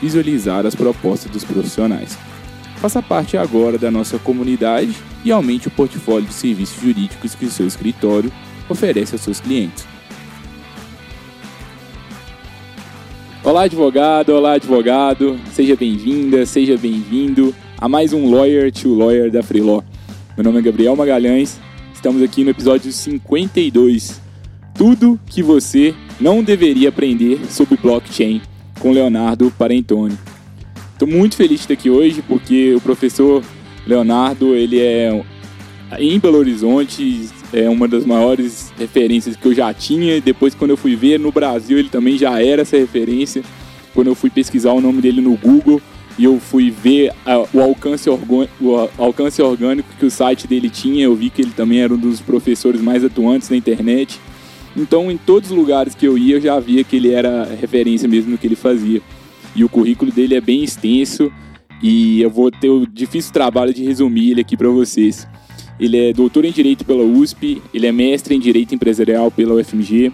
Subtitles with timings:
[0.00, 2.18] visualizar as propostas dos profissionais.
[2.76, 7.50] Faça parte agora da nossa comunidade e aumente o portfólio de serviços jurídicos que o
[7.50, 8.32] seu escritório
[8.68, 9.86] oferece aos seus clientes.
[13.42, 14.30] Olá, advogado!
[14.30, 15.38] Olá, advogado!
[15.52, 19.82] Seja bem-vinda, seja bem-vindo a mais um Lawyer to Lawyer da Freelaw.
[20.36, 21.58] Meu nome é Gabriel Magalhães,
[21.92, 24.20] estamos aqui no episódio 52.
[24.74, 28.40] Tudo que você não deveria aprender sobre blockchain
[28.78, 30.16] com Leonardo Parentoni.
[30.92, 33.42] Estou muito feliz de estar aqui hoje porque o professor
[33.86, 35.24] Leonardo, ele é
[35.98, 40.20] em Belo Horizonte, é uma das maiores referências que eu já tinha.
[40.20, 43.42] Depois, quando eu fui ver no Brasil, ele também já era essa referência.
[43.94, 45.80] Quando eu fui pesquisar o nome dele no Google,
[46.18, 47.12] e eu fui ver
[47.54, 51.04] o, alcance o alcance orgânico que o site dele tinha.
[51.04, 54.20] Eu vi que ele também era um dos professores mais atuantes na internet.
[54.78, 58.08] Então, em todos os lugares que eu ia, eu já via que ele era referência
[58.08, 59.02] mesmo no que ele fazia.
[59.56, 61.32] E o currículo dele é bem extenso
[61.82, 65.26] e eu vou ter o difícil trabalho de resumir ele aqui para vocês.
[65.80, 70.12] Ele é doutor em Direito pela USP, ele é mestre em Direito Empresarial pela UFMG,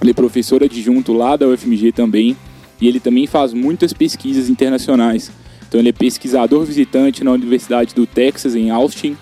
[0.00, 2.36] ele é professor adjunto lá da UFMG também
[2.80, 5.30] e ele também faz muitas pesquisas internacionais.
[5.68, 9.16] Então ele é pesquisador visitante na Universidade do Texas em Austin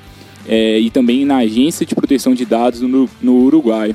[0.48, 3.94] é, e também na Agência de Proteção de Dados no, no Uruguai.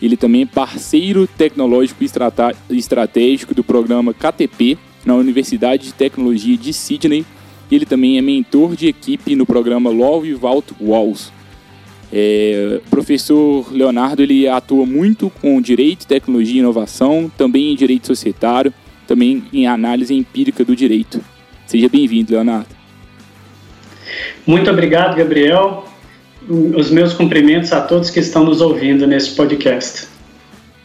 [0.00, 6.72] Ele também é parceiro tecnológico e estratégico do programa KTP na Universidade de Tecnologia de
[6.72, 7.24] Sydney.
[7.70, 11.32] Ele também é mentor de equipe no programa Law Without Walls.
[12.12, 18.06] É, o professor Leonardo ele atua muito com direito, tecnologia e inovação, também em direito
[18.06, 18.72] societário
[19.06, 21.20] também em análise empírica do direito.
[21.66, 22.68] Seja bem-vindo, Leonardo.
[24.46, 25.84] Muito obrigado, Gabriel.
[26.48, 30.06] Os meus cumprimentos a todos que estão nos ouvindo nesse podcast.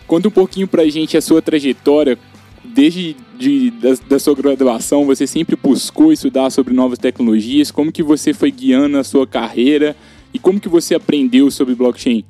[0.07, 2.17] Conta um pouquinho para a gente a sua trajetória.
[2.63, 7.71] Desde de, da, da, sua graduação, você sempre buscou estudar sobre novas tecnologias.
[7.71, 9.95] Como que você foi guiando a sua carreira
[10.33, 12.23] e como que você aprendeu sobre blockchain?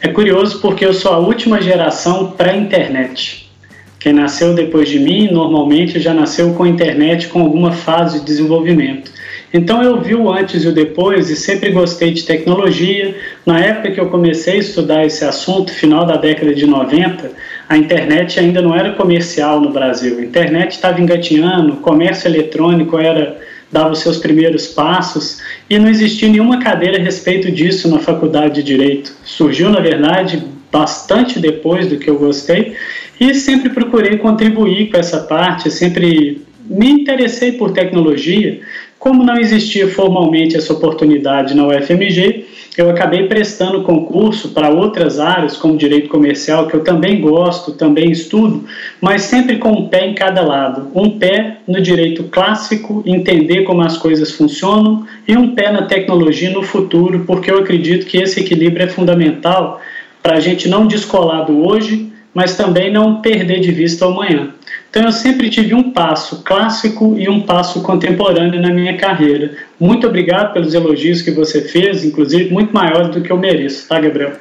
[0.00, 3.50] É curioso porque eu sou a última geração pré-internet.
[3.98, 8.26] Quem nasceu depois de mim normalmente já nasceu com a internet com alguma fase de
[8.26, 9.10] desenvolvimento.
[9.54, 13.14] Então eu vi o antes e o depois e sempre gostei de tecnologia.
[13.46, 17.30] Na época que eu comecei a estudar esse assunto, final da década de 90,
[17.68, 20.18] a internet ainda não era comercial no Brasil.
[20.18, 23.38] A internet estava engatinhando, o comércio eletrônico era
[23.70, 28.56] dava os seus primeiros passos e não existia nenhuma cadeira a respeito disso na faculdade
[28.56, 29.12] de direito.
[29.24, 32.74] Surgiu, na verdade, bastante depois do que eu gostei
[33.20, 38.60] e sempre procurei contribuir com essa parte, sempre me interessei por tecnologia.
[39.04, 45.58] Como não existia formalmente essa oportunidade na UFMG, eu acabei prestando concurso para outras áreas,
[45.58, 48.64] como direito comercial, que eu também gosto, também estudo,
[49.02, 50.90] mas sempre com um pé em cada lado.
[50.94, 56.48] Um pé no direito clássico, entender como as coisas funcionam, e um pé na tecnologia
[56.48, 59.82] no futuro, porque eu acredito que esse equilíbrio é fundamental
[60.22, 64.54] para a gente não descolar do hoje, mas também não perder de vista o amanhã.
[64.94, 69.56] Então eu sempre tive um passo clássico e um passo contemporâneo na minha carreira.
[69.80, 74.00] Muito obrigado pelos elogios que você fez, inclusive muito maiores do que eu mereço, tá,
[74.00, 74.34] Gabriel?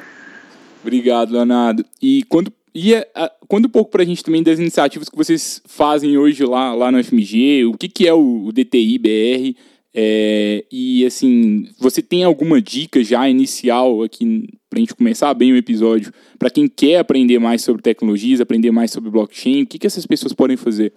[0.84, 1.84] Obrigado, Leonardo.
[2.00, 2.94] E quando e
[3.48, 6.92] conta um pouco para a gente também das iniciativas que vocês fazem hoje lá, lá
[6.92, 9.58] no FMG, o que, que é o, o DTI BR,
[9.96, 15.54] é, e assim, você tem alguma dica já inicial aqui para a gente começar bem
[15.54, 19.64] o episódio para quem quer aprender mais sobre tecnologias, aprender mais sobre blockchain?
[19.64, 20.94] O que, que essas pessoas podem fazer?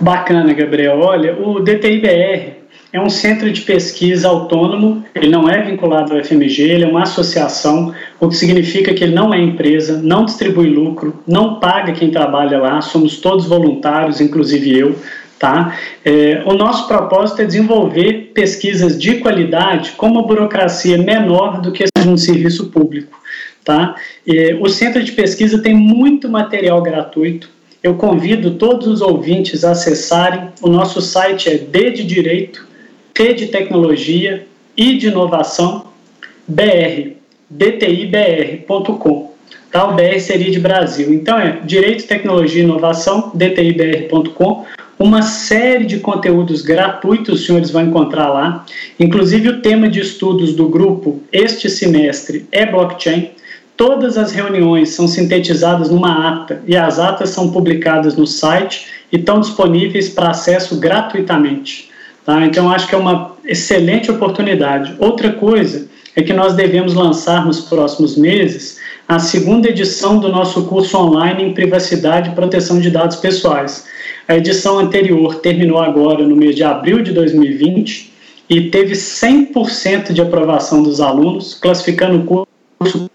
[0.00, 0.98] Bacana, Gabriel.
[0.98, 2.60] Olha, o DTIBR
[2.92, 7.02] é um centro de pesquisa autônomo, ele não é vinculado ao FMG, ele é uma
[7.02, 12.10] associação, o que significa que ele não é empresa, não distribui lucro, não paga quem
[12.10, 14.96] trabalha lá, somos todos voluntários, inclusive eu
[15.40, 15.74] Tá?
[16.04, 21.86] É, o nosso propósito é desenvolver pesquisas de qualidade com uma burocracia menor do que
[22.06, 23.18] um serviço público.
[23.64, 23.94] Tá?
[24.28, 27.48] É, o Centro de Pesquisa tem muito material gratuito.
[27.82, 30.50] Eu convido todos os ouvintes a acessarem.
[30.60, 32.68] O nosso site é D de Direito,
[33.14, 34.46] T de Tecnologia,
[34.76, 35.86] I de Inovação,
[36.46, 37.12] BR,
[37.48, 39.32] dtibr.com.
[39.72, 39.88] Tá?
[39.88, 41.14] O BR seria de Brasil.
[41.14, 44.66] Então é Direito, Tecnologia e Inovação, dtibr.com
[45.00, 48.66] uma série de conteúdos gratuitos os senhores vão encontrar lá.
[48.98, 53.30] Inclusive, o tema de estudos do grupo este semestre é blockchain.
[53.78, 59.16] Todas as reuniões são sintetizadas numa ata e as atas são publicadas no site e
[59.16, 61.90] estão disponíveis para acesso gratuitamente.
[62.26, 62.44] Tá?
[62.44, 64.94] Então, acho que é uma excelente oportunidade.
[64.98, 70.66] Outra coisa é que nós devemos lançar nos próximos meses a segunda edição do nosso
[70.66, 73.88] curso online em privacidade e proteção de dados pessoais.
[74.28, 78.10] A edição anterior terminou agora no mês de abril de 2020
[78.48, 82.46] e teve 100% de aprovação dos alunos, classificando o
[82.78, 83.10] curso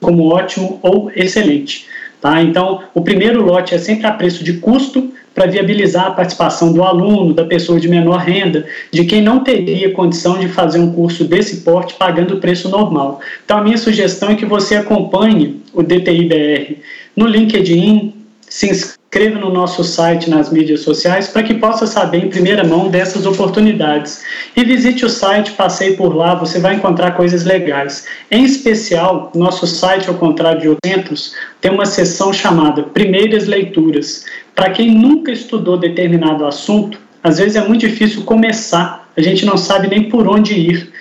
[0.00, 1.86] como ótimo ou excelente.
[2.20, 2.40] Tá?
[2.42, 6.82] Então, o primeiro lote é sempre a preço de custo para viabilizar a participação do
[6.84, 11.24] aluno, da pessoa de menor renda, de quem não teria condição de fazer um curso
[11.24, 13.20] desse porte pagando o preço normal.
[13.44, 16.76] Então, a minha sugestão é que você acompanhe o DTI-BR
[17.16, 18.14] no LinkedIn,
[18.48, 19.01] se inscreva
[19.38, 24.22] no nosso site nas mídias sociais para que possa saber em primeira mão dessas oportunidades.
[24.56, 28.06] E visite o site, passeie por lá, você vai encontrar coisas legais.
[28.30, 34.24] Em especial, nosso site, ao contrário de outros centros, tem uma seção chamada Primeiras Leituras.
[34.54, 39.58] Para quem nunca estudou determinado assunto, às vezes é muito difícil começar, a gente não
[39.58, 40.91] sabe nem por onde ir.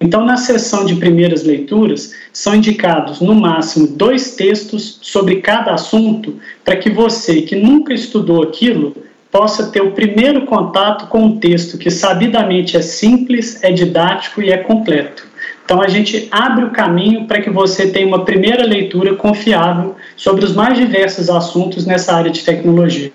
[0.00, 6.36] Então, na sessão de primeiras leituras, são indicados no máximo dois textos sobre cada assunto,
[6.64, 8.94] para que você que nunca estudou aquilo
[9.30, 14.50] possa ter o primeiro contato com um texto que sabidamente é simples, é didático e
[14.50, 15.26] é completo.
[15.64, 20.44] Então, a gente abre o caminho para que você tenha uma primeira leitura confiável sobre
[20.44, 23.12] os mais diversos assuntos nessa área de tecnologia.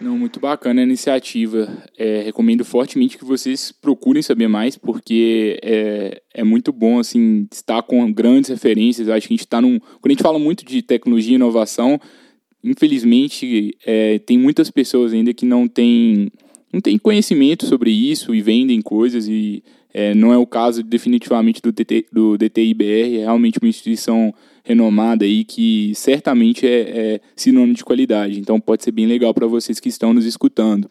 [0.00, 1.68] Não, muito bacana a iniciativa.
[1.96, 7.82] É, recomendo fortemente que vocês procurem saber mais, porque é, é muito bom assim estar
[7.82, 9.08] com grandes referências.
[9.08, 9.78] Acho que a gente está num.
[9.78, 12.00] Quando a gente fala muito de tecnologia e inovação,
[12.62, 16.30] infelizmente é, tem muitas pessoas ainda que não têm
[16.72, 19.62] não tem conhecimento sobre isso e vendem coisas e
[19.92, 25.26] é, não é o caso definitivamente do, DT, do DTIBR, é realmente uma instituição renomada
[25.26, 28.40] aí que certamente é, é sinônimo de qualidade.
[28.40, 30.90] Então pode ser bem legal para vocês que estão nos escutando.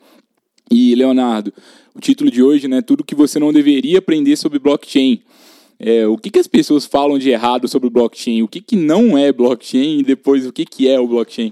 [0.72, 1.52] E Leonardo,
[1.94, 5.22] o título de hoje, né, tudo que você não deveria aprender sobre blockchain.
[5.80, 8.44] É, o que, que as pessoas falam de errado sobre blockchain?
[8.44, 11.52] O que, que não é blockchain e depois o que, que é o blockchain?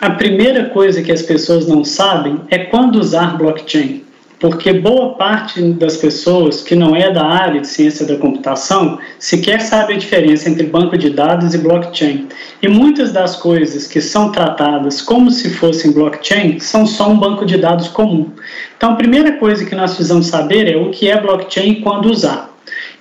[0.00, 4.02] A primeira coisa que as pessoas não sabem é quando usar blockchain
[4.40, 9.60] porque boa parte das pessoas que não é da área de ciência da computação sequer
[9.60, 12.26] sabe a diferença entre banco de dados e blockchain.
[12.62, 17.44] E muitas das coisas que são tratadas como se fossem blockchain são só um banco
[17.44, 18.30] de dados comum.
[18.78, 22.06] Então, a primeira coisa que nós precisamos saber é o que é blockchain e quando
[22.06, 22.50] usar.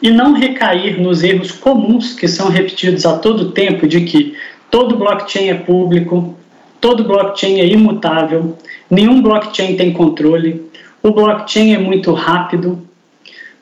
[0.02, 4.36] E não recair nos erros comuns que são repetidos a todo tempo de que
[4.70, 6.36] todo blockchain é público,
[6.82, 8.58] todo blockchain é imutável,
[8.90, 10.69] nenhum blockchain tem controle,
[11.02, 12.82] o blockchain é muito rápido.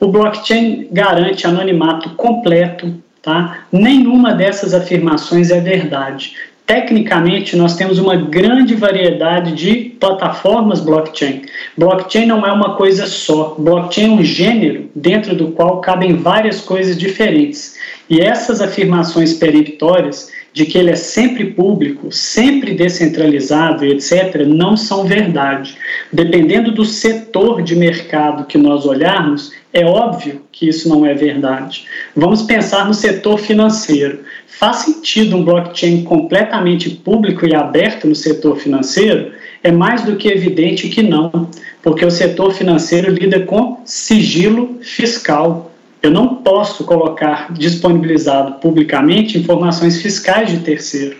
[0.00, 3.64] O blockchain garante anonimato completo, tá?
[3.72, 6.34] Nenhuma dessas afirmações é verdade.
[6.66, 11.42] Tecnicamente, nós temos uma grande variedade de plataformas blockchain.
[11.76, 13.56] Blockchain não é uma coisa só.
[13.58, 17.76] Blockchain é um gênero dentro do qual cabem várias coisas diferentes.
[18.10, 25.04] E essas afirmações peremptórias de que ele é sempre público, sempre descentralizado etc., não são
[25.04, 25.76] verdade.
[26.12, 31.84] Dependendo do setor de mercado que nós olharmos, é óbvio que isso não é verdade.
[32.16, 34.24] Vamos pensar no setor financeiro.
[34.48, 39.30] Faz sentido um blockchain completamente público e aberto no setor financeiro?
[39.62, 41.48] É mais do que evidente que não,
[41.84, 45.67] porque o setor financeiro lida com sigilo fiscal.
[46.02, 51.16] Eu não posso colocar disponibilizado publicamente informações fiscais de terceiro.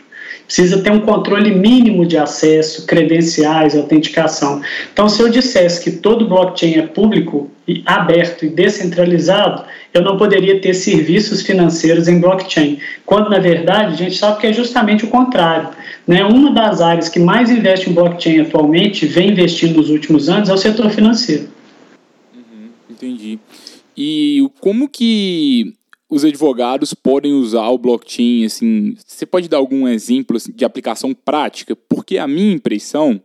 [0.46, 4.62] Precisa ter um controle mínimo de acesso, credenciais, autenticação.
[4.92, 10.16] Então, se eu dissesse que todo blockchain é público, e aberto e descentralizado, eu não
[10.16, 12.78] poderia ter serviços financeiros em blockchain.
[13.04, 15.68] Quando, na verdade, a gente sabe que é justamente o contrário.
[16.06, 16.24] Né?
[16.24, 20.54] Uma das áreas que mais investe em blockchain atualmente, vem investindo nos últimos anos, é
[20.54, 21.48] o setor financeiro.
[22.34, 23.38] Uhum, entendi.
[24.00, 25.74] E como que
[26.08, 28.44] os advogados podem usar o blockchain?
[28.44, 31.74] Assim, você pode dar algum exemplo assim, de aplicação prática?
[31.74, 33.20] Porque a minha impressão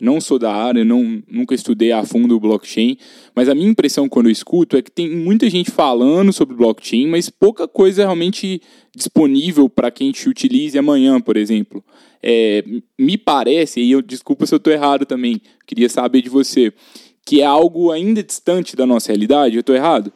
[0.00, 2.96] não sou da área, não, nunca estudei a fundo o blockchain,
[3.36, 7.06] mas a minha impressão quando eu escuto é que tem muita gente falando sobre blockchain,
[7.06, 8.62] mas pouca coisa realmente
[8.96, 11.84] disponível para quem te utilize amanhã, por exemplo.
[12.22, 12.64] É,
[12.98, 16.72] me parece, e eu desculpa se eu estou errado também, queria saber de você,
[17.24, 19.56] que é algo ainda distante da nossa realidade.
[19.56, 20.12] Eu estou errado?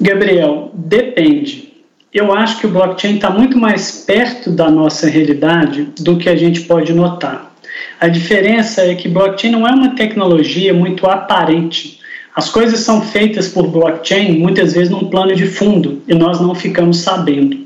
[0.00, 1.72] Gabriel, depende.
[2.12, 6.36] Eu acho que o blockchain está muito mais perto da nossa realidade do que a
[6.36, 7.54] gente pode notar.
[7.98, 12.00] A diferença é que blockchain não é uma tecnologia muito aparente.
[12.34, 16.54] As coisas são feitas por blockchain muitas vezes num plano de fundo e nós não
[16.54, 17.56] ficamos sabendo.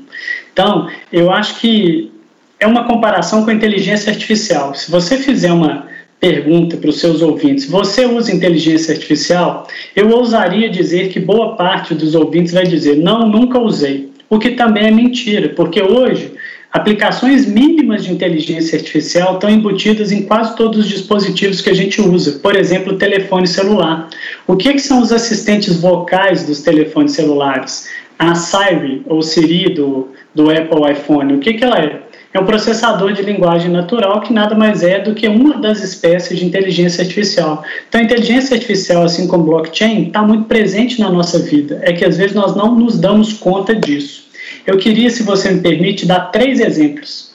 [0.53, 2.11] Então, eu acho que
[2.59, 4.73] é uma comparação com a inteligência artificial.
[4.73, 5.87] Se você fizer uma
[6.19, 9.67] pergunta para os seus ouvintes: você usa inteligência artificial?
[9.95, 14.09] Eu ousaria dizer que boa parte dos ouvintes vai dizer: não, nunca usei.
[14.29, 16.33] O que também é mentira, porque hoje
[16.71, 22.01] Aplicações mínimas de inteligência artificial estão embutidas em quase todos os dispositivos que a gente
[22.01, 24.09] usa, por exemplo, o telefone celular.
[24.45, 27.89] O que, que são os assistentes vocais dos telefones celulares?
[28.19, 32.01] A Siri, ou Siri do, do Apple iPhone, o que, que ela é?
[32.37, 36.37] É um processador de linguagem natural que nada mais é do que uma das espécies
[36.37, 37.63] de inteligência artificial.
[37.89, 41.79] Então, a inteligência artificial, assim como blockchain, está muito presente na nossa vida.
[41.81, 44.27] É que às vezes nós não nos damos conta disso.
[44.67, 47.33] Eu queria, se você me permite, dar três exemplos.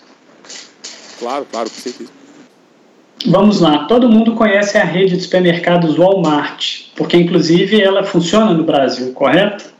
[1.18, 2.10] Claro, claro, com certeza.
[3.26, 8.62] Vamos lá, todo mundo conhece a rede de supermercados Walmart, porque inclusive ela funciona no
[8.62, 9.71] Brasil, correto?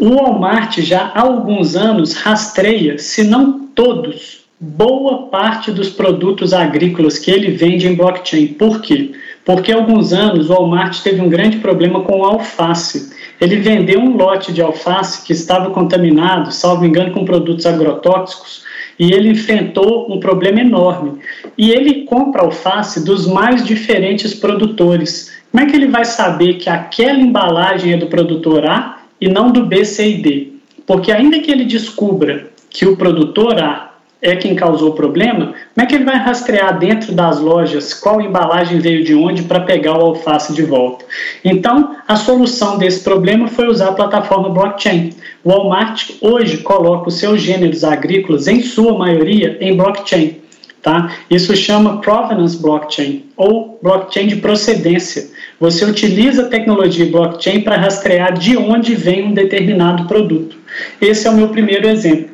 [0.00, 7.18] O Walmart já há alguns anos rastreia, se não todos, boa parte dos produtos agrícolas
[7.18, 8.46] que ele vende em blockchain.
[8.46, 9.12] Por quê?
[9.44, 13.14] Porque há alguns anos o Walmart teve um grande problema com alface.
[13.38, 18.62] Ele vendeu um lote de alface que estava contaminado, salvo engano, com produtos agrotóxicos,
[18.98, 21.18] e ele enfrentou um problema enorme.
[21.58, 25.30] E ele compra alface dos mais diferentes produtores.
[25.52, 29.50] Como é que ele vai saber que aquela embalagem é do produtor A e não
[29.50, 30.52] do B, C e D?
[30.86, 33.90] Porque ainda que ele descubra que o produtor A
[34.22, 38.20] é quem causou o problema, como é que ele vai rastrear dentro das lojas qual
[38.20, 41.04] embalagem veio de onde para pegar o alface de volta?
[41.44, 45.10] Então, a solução desse problema foi usar a plataforma blockchain.
[45.42, 50.36] O Walmart hoje coloca os seus gêneros agrícolas, em sua maioria, em blockchain.
[50.82, 51.14] Tá?
[51.28, 55.28] Isso chama provenance blockchain ou blockchain de procedência.
[55.60, 60.56] Você utiliza a tecnologia blockchain para rastrear de onde vem um determinado produto.
[60.98, 62.30] Esse é o meu primeiro exemplo.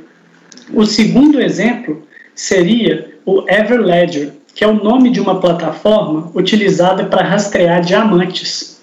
[0.73, 2.06] O segundo exemplo
[2.37, 8.80] seria o Everledger, que é o nome de uma plataforma utilizada para rastrear diamantes.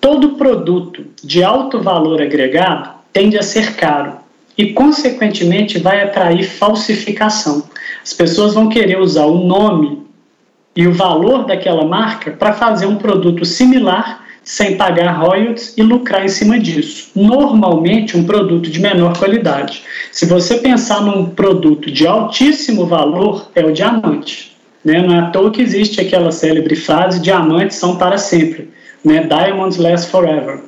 [0.00, 4.14] Todo produto de alto valor agregado tende a ser caro
[4.56, 7.64] e, consequentemente, vai atrair falsificação.
[8.02, 10.02] As pessoas vão querer usar o nome
[10.74, 16.24] e o valor daquela marca para fazer um produto similar sem pagar royalties e lucrar
[16.24, 17.10] em cima disso.
[17.14, 19.84] Normalmente, um produto de menor qualidade.
[20.10, 24.56] Se você pensar num produto de altíssimo valor, é o diamante.
[24.84, 25.00] Né?
[25.00, 28.70] Não é à toa que existe aquela célebre frase: diamantes são para sempre.
[29.04, 29.24] Né?
[29.24, 30.60] Diamonds last forever.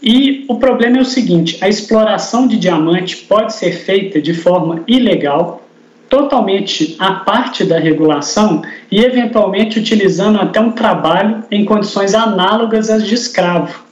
[0.00, 4.82] E o problema é o seguinte: a exploração de diamante pode ser feita de forma
[4.86, 5.62] ilegal
[6.12, 13.08] totalmente à parte da regulação e, eventualmente, utilizando até um trabalho em condições análogas às
[13.08, 13.82] de escravo.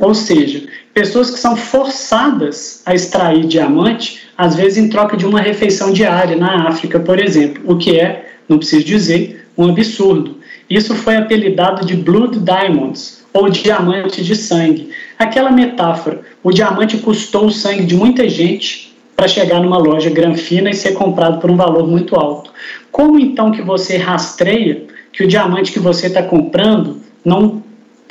[0.00, 5.40] Ou seja, pessoas que são forçadas a extrair diamante, às vezes em troca de uma
[5.40, 10.38] refeição diária na África, por exemplo, o que é, não preciso dizer, um absurdo.
[10.68, 14.88] Isso foi apelidado de Blood Diamonds, ou diamante de sangue.
[15.16, 20.70] Aquela metáfora, o diamante custou o sangue de muita gente para chegar numa loja granfina
[20.70, 22.50] e ser comprado por um valor muito alto.
[22.90, 27.62] Como então que você rastreia que o diamante que você está comprando não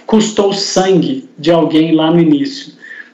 [0.06, 2.74] custou sangue de alguém lá no início?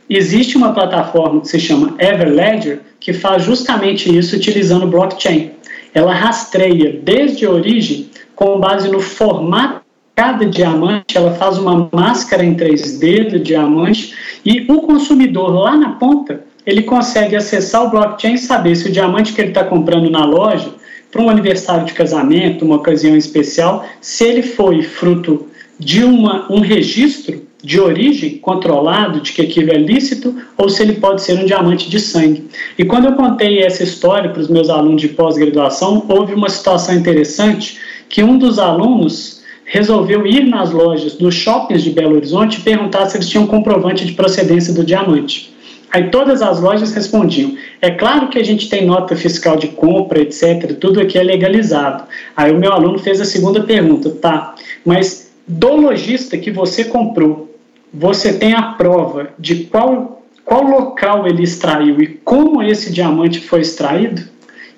[0.10, 5.52] Existe uma plataforma que se chama Everledger que faz justamente isso utilizando blockchain.
[5.94, 9.82] Ela rastreia desde a origem com base no formato
[10.16, 15.92] cada diamante, ela faz uma máscara em 3D do diamante e o consumidor lá na
[15.92, 20.10] ponta ele consegue acessar o blockchain e saber se o diamante que ele está comprando
[20.10, 20.70] na loja,
[21.12, 25.48] para um aniversário de casamento, uma ocasião especial, se ele foi fruto
[25.80, 30.94] de uma, um registro de origem controlado de que aquilo é lícito ou se ele
[30.94, 32.48] pode ser um diamante de sangue.
[32.78, 36.94] E quando eu contei essa história para os meus alunos de pós-graduação, houve uma situação
[36.94, 42.62] interessante que um dos alunos resolveu ir nas lojas dos shoppings de Belo Horizonte e
[42.62, 45.54] perguntar se eles tinham comprovante de procedência do diamante.
[45.92, 50.22] Aí todas as lojas respondiam: é claro que a gente tem nota fiscal de compra,
[50.22, 52.04] etc., tudo aqui é legalizado.
[52.36, 54.56] Aí o meu aluno fez a segunda pergunta: tá,
[54.86, 57.56] mas do lojista que você comprou,
[57.92, 63.62] você tem a prova de qual, qual local ele extraiu e como esse diamante foi
[63.62, 64.22] extraído?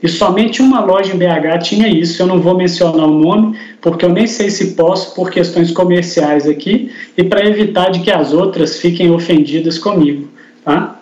[0.02, 2.22] E somente uma loja em BH tinha isso.
[2.22, 6.48] Eu não vou mencionar o nome, porque eu nem sei se posso por questões comerciais
[6.48, 10.28] aqui e para evitar de que as outras fiquem ofendidas comigo.
[10.66, 11.01] Tá?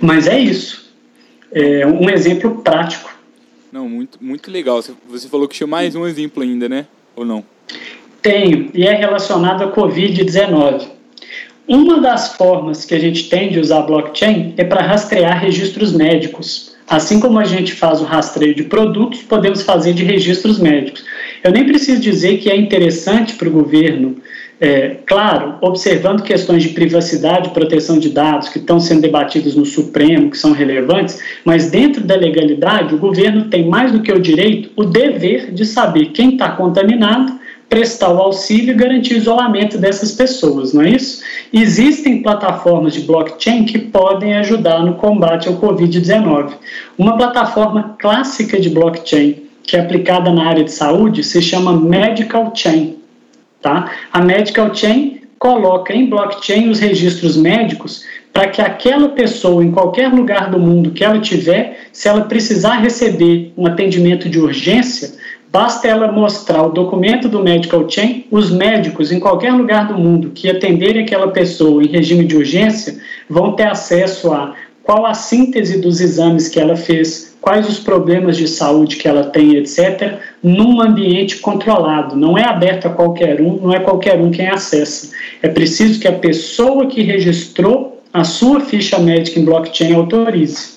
[0.00, 0.92] Mas é isso.
[1.52, 3.12] É um exemplo prático.
[3.72, 4.82] Não, muito, muito legal.
[5.08, 6.86] Você falou que tinha mais um exemplo ainda, né?
[7.16, 7.44] Ou não?
[8.22, 10.88] Tenho, e é relacionado à Covid-19.
[11.66, 16.74] Uma das formas que a gente tem de usar blockchain é para rastrear registros médicos.
[16.86, 21.04] Assim como a gente faz o rastreio de produtos, podemos fazer de registros médicos.
[21.42, 24.16] Eu nem preciso dizer que é interessante para o governo,
[24.60, 30.30] é, claro, observando questões de privacidade proteção de dados que estão sendo debatidos no Supremo,
[30.30, 34.70] que são relevantes, mas dentro da legalidade, o governo tem mais do que o direito,
[34.76, 40.12] o dever de saber quem está contaminado prestar o auxílio e garantir o isolamento dessas
[40.12, 41.22] pessoas, não é isso?
[41.52, 46.52] Existem plataformas de blockchain que podem ajudar no combate ao Covid-19.
[46.96, 52.52] Uma plataforma clássica de blockchain que é aplicada na área de saúde se chama Medical
[52.54, 53.03] Chain.
[53.64, 53.90] Tá?
[54.12, 60.12] A Medical Chain coloca em blockchain os registros médicos para que aquela pessoa, em qualquer
[60.12, 65.14] lugar do mundo que ela tiver, se ela precisar receber um atendimento de urgência,
[65.50, 70.32] Basta ela mostrar o documento do Medical Chain, os médicos em qualquer lugar do mundo
[70.34, 72.98] que atenderem aquela pessoa em regime de urgência
[73.30, 74.52] vão ter acesso a
[74.82, 79.24] qual a síntese dos exames que ela fez, quais os problemas de saúde que ela
[79.24, 82.16] tem, etc., num ambiente controlado.
[82.16, 85.14] Não é aberto a qualquer um, não é qualquer um quem acessa.
[85.42, 90.72] É preciso que a pessoa que registrou a sua ficha médica em blockchain autorize.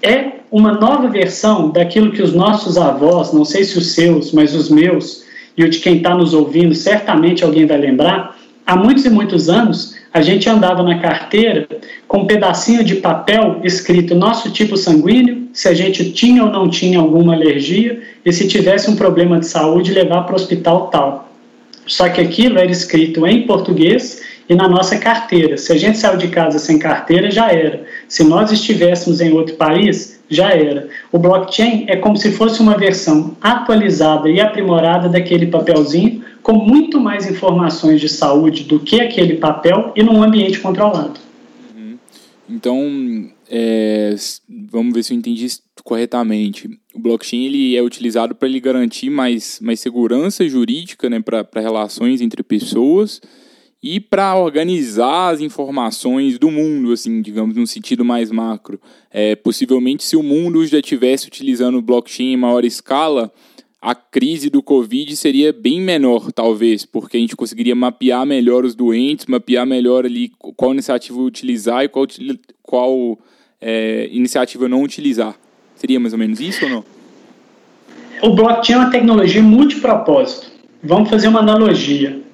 [0.00, 4.54] É uma nova versão daquilo que os nossos avós, não sei se os seus, mas
[4.54, 5.24] os meus
[5.56, 9.48] e o de quem está nos ouvindo, certamente alguém vai lembrar, há muitos e muitos
[9.48, 11.68] anos a gente andava na carteira
[12.08, 16.70] com um pedacinho de papel escrito nosso tipo sanguíneo, se a gente tinha ou não
[16.70, 21.30] tinha alguma alergia e se tivesse um problema de saúde levar para o hospital tal.
[21.86, 25.58] Só que aquilo era escrito em português e na nossa carteira.
[25.58, 27.84] Se a gente saiu de casa sem carteira, já era.
[28.08, 30.88] Se nós estivéssemos em outro país, já era.
[31.12, 37.00] O blockchain é como se fosse uma versão atualizada e aprimorada daquele papelzinho, com muito
[37.00, 41.18] mais informações de saúde do que aquele papel e num ambiente controlado.
[41.74, 41.98] Uhum.
[42.48, 44.14] Então, é,
[44.70, 45.46] vamos ver se eu entendi
[45.82, 46.68] corretamente.
[46.94, 52.20] O blockchain ele é utilizado para ele garantir mais, mais segurança jurídica né, para relações
[52.20, 53.20] entre pessoas
[53.94, 58.80] e para organizar as informações do mundo, assim, digamos, num sentido mais macro.
[59.12, 63.32] É, possivelmente, se o mundo já estivesse utilizando blockchain em maior escala,
[63.80, 68.74] a crise do Covid seria bem menor, talvez, porque a gente conseguiria mapear melhor os
[68.74, 72.06] doentes, mapear melhor ali qual iniciativa utilizar e qual,
[72.64, 73.18] qual
[73.60, 75.38] é, iniciativa não utilizar.
[75.76, 76.84] Seria mais ou menos isso ou não?
[78.22, 80.50] O blockchain é uma tecnologia multipropósito.
[80.82, 82.25] Vamos fazer uma analogia.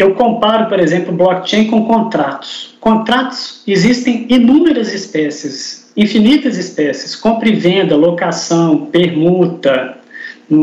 [0.00, 2.74] Eu comparo, por exemplo, blockchain com contratos.
[2.80, 9.98] Contratos existem inúmeras espécies, infinitas espécies, compra e venda, locação, permuta,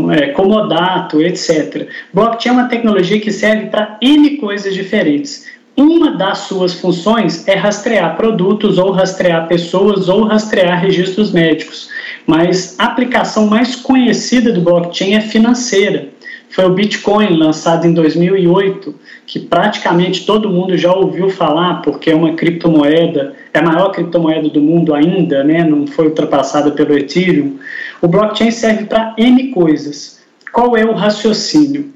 [0.09, 1.87] é, comodato, etc.
[2.11, 5.45] Blockchain é uma tecnologia que serve para N coisas diferentes.
[5.75, 11.91] Uma das suas funções é rastrear produtos, ou rastrear pessoas, ou rastrear registros médicos.
[12.25, 16.16] Mas a aplicação mais conhecida do blockchain é financeira
[16.57, 18.95] foi o Bitcoin, lançado em 2008,
[19.27, 24.49] que praticamente todo mundo já ouviu falar, porque é uma criptomoeda, é a maior criptomoeda
[24.49, 25.63] do mundo ainda, né?
[25.63, 27.59] não foi ultrapassada pelo Ethereum.
[28.01, 30.23] O blockchain serve para N coisas.
[30.51, 31.93] Qual é o raciocínio?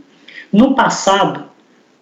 [0.53, 1.45] No passado,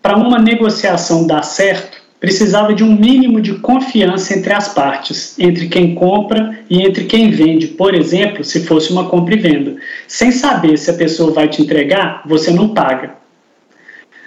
[0.01, 5.69] para uma negociação dar certo, precisava de um mínimo de confiança entre as partes, entre
[5.69, 9.75] quem compra e entre quem vende, por exemplo, se fosse uma compra e venda.
[10.07, 13.15] Sem saber se a pessoa vai te entregar, você não paga.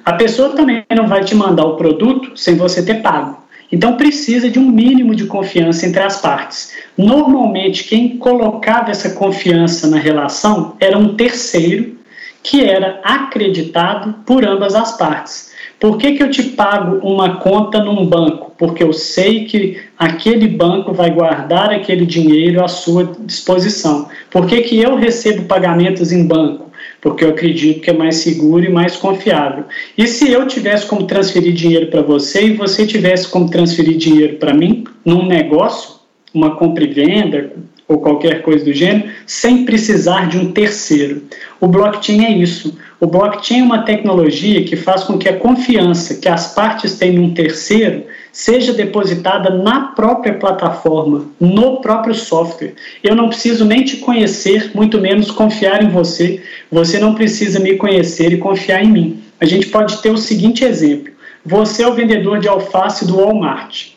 [0.05, 3.43] A pessoa também não vai te mandar o produto sem você ter pago.
[3.71, 6.75] Então precisa de um mínimo de confiança entre as partes.
[6.97, 11.97] Normalmente, quem colocava essa confiança na relação era um terceiro
[12.43, 15.52] que era acreditado por ambas as partes.
[15.83, 18.53] Por que, que eu te pago uma conta num banco?
[18.57, 24.09] Porque eu sei que aquele banco vai guardar aquele dinheiro à sua disposição.
[24.31, 26.71] Por que, que eu recebo pagamentos em banco?
[27.01, 29.65] Porque eu acredito que é mais seguro e mais confiável.
[29.99, 34.37] E se eu tivesse como transferir dinheiro para você e você tivesse como transferir dinheiro
[34.37, 35.97] para mim num negócio,
[36.33, 37.55] uma compra e venda
[37.89, 41.25] ou qualquer coisa do gênero, sem precisar de um terceiro.
[41.61, 42.79] O blockchain é isso.
[43.03, 47.11] O blockchain é uma tecnologia que faz com que a confiança que as partes têm
[47.11, 52.75] num terceiro seja depositada na própria plataforma, no próprio software.
[53.03, 56.45] Eu não preciso nem te conhecer, muito menos confiar em você.
[56.71, 59.21] Você não precisa me conhecer e confiar em mim.
[59.41, 61.13] A gente pode ter o seguinte exemplo:
[61.45, 63.89] você é o vendedor de alface do Walmart.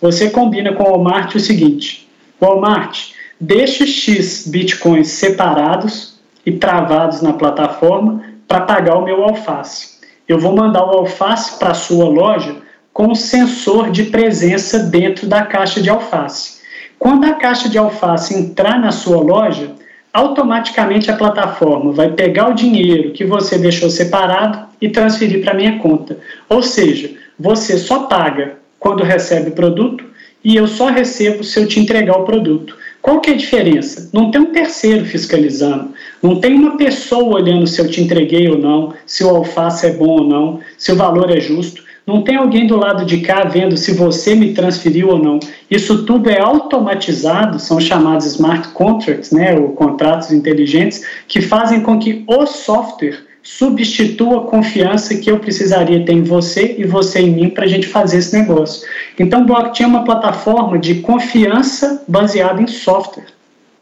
[0.00, 2.06] Você combina com o Walmart o seguinte:
[2.40, 3.08] Walmart,
[3.40, 6.12] deixe X bitcoins separados
[6.46, 9.92] e travados na plataforma para pagar o meu alface.
[10.28, 12.56] Eu vou mandar o alface para a sua loja
[12.92, 16.60] com um sensor de presença dentro da caixa de alface.
[16.98, 19.70] Quando a caixa de alface entrar na sua loja,
[20.12, 25.78] automaticamente a plataforma vai pegar o dinheiro que você deixou separado e transferir para minha
[25.78, 26.18] conta.
[26.46, 30.04] Ou seja, você só paga quando recebe o produto
[30.44, 32.76] e eu só recebo se eu te entregar o produto.
[33.02, 34.08] Qual que é a diferença?
[34.12, 35.90] Não tem um terceiro fiscalizando,
[36.22, 39.92] não tem uma pessoa olhando se eu te entreguei ou não, se o alface é
[39.92, 41.82] bom ou não, se o valor é justo.
[42.06, 45.40] Não tem alguém do lado de cá vendo se você me transferiu ou não.
[45.68, 51.98] Isso tudo é automatizado, são chamados smart contracts, né, ou contratos inteligentes, que fazem com
[51.98, 57.30] que o software substitua a confiança que eu precisaria ter em você e você em
[57.32, 58.88] mim para a gente fazer esse negócio.
[59.18, 63.26] Então, blockchain é uma plataforma de confiança baseada em software.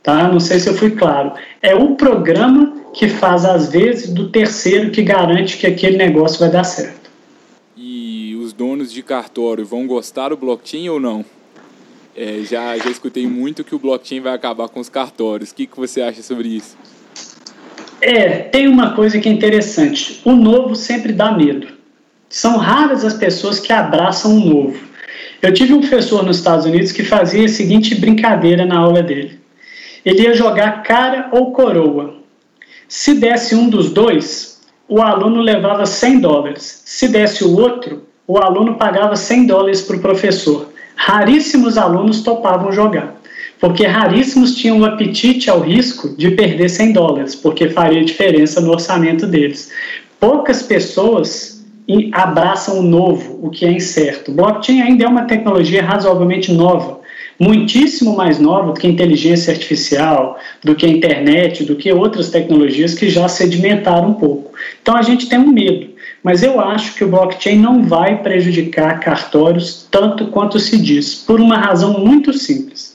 [0.03, 0.29] Tá?
[0.29, 1.33] Não sei se eu fui claro.
[1.61, 6.51] É o programa que faz, às vezes, do terceiro que garante que aquele negócio vai
[6.51, 7.11] dar certo.
[7.77, 11.25] E os donos de cartório vão gostar do blockchain ou não?
[12.17, 15.51] É, já, já escutei muito que o blockchain vai acabar com os cartórios.
[15.51, 16.77] O que, que você acha sobre isso?
[18.01, 20.21] É, tem uma coisa que é interessante.
[20.25, 21.69] O novo sempre dá medo.
[22.29, 24.81] São raras as pessoas que abraçam o novo.
[25.43, 29.41] Eu tive um professor nos Estados Unidos que fazia a seguinte brincadeira na aula dele.
[30.05, 32.15] Ele ia jogar cara ou coroa.
[32.89, 36.83] Se desse um dos dois, o aluno levava 100 dólares.
[36.85, 40.73] Se desse o outro, o aluno pagava 100 dólares para o professor.
[40.97, 43.20] Raríssimos alunos topavam jogar
[43.61, 48.71] porque raríssimos tinham o apetite ao risco de perder 100 dólares, porque faria diferença no
[48.71, 49.71] orçamento deles.
[50.19, 51.63] Poucas pessoas
[52.13, 54.33] abraçam o novo, o que é incerto.
[54.33, 57.01] Blockchain ainda é uma tecnologia razoavelmente nova,
[57.39, 62.95] muitíssimo mais nova do que inteligência artificial, do que a internet, do que outras tecnologias
[62.95, 64.53] que já sedimentaram um pouco.
[64.81, 65.89] Então a gente tem um medo,
[66.23, 71.41] mas eu acho que o blockchain não vai prejudicar cartórios tanto quanto se diz, por
[71.41, 72.90] uma razão muito simples.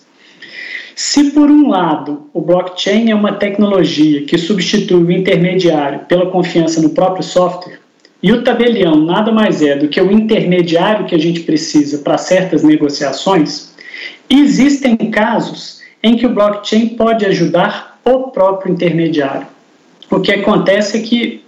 [0.96, 6.82] Se, por um lado, o blockchain é uma tecnologia que substitui o intermediário pela confiança
[6.82, 7.80] no próprio software,
[8.24, 12.18] e o tabelião nada mais é do que o intermediário que a gente precisa para
[12.18, 13.76] certas negociações,
[14.30, 19.48] existem casos em que o blockchain pode ajudar o próprio intermediário.
[20.10, 21.45] O que acontece é que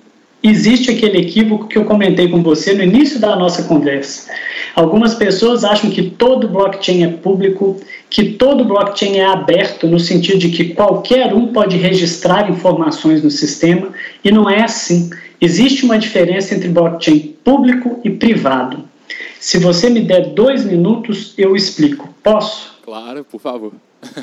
[0.49, 4.31] existe aquele equívoco que eu comentei com você no início da nossa conversa.
[4.75, 10.37] Algumas pessoas acham que todo blockchain é público, que todo blockchain é aberto, no sentido
[10.37, 13.89] de que qualquer um pode registrar informações no sistema,
[14.23, 15.09] e não é assim.
[15.41, 18.83] Existe uma diferença entre blockchain público e privado.
[19.39, 22.13] Se você me der dois minutos, eu explico.
[22.21, 22.77] Posso?
[22.83, 23.73] Claro, por favor.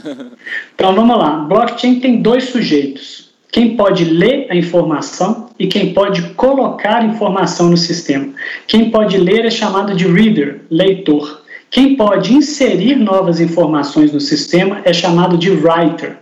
[0.74, 1.38] então vamos lá.
[1.38, 7.76] Blockchain tem dois sujeitos quem pode ler a informação e quem pode colocar informação no
[7.76, 8.34] sistema.
[8.66, 11.40] Quem pode ler é chamado de reader, leitor.
[11.70, 16.16] Quem pode inserir novas informações no sistema é chamado de writer,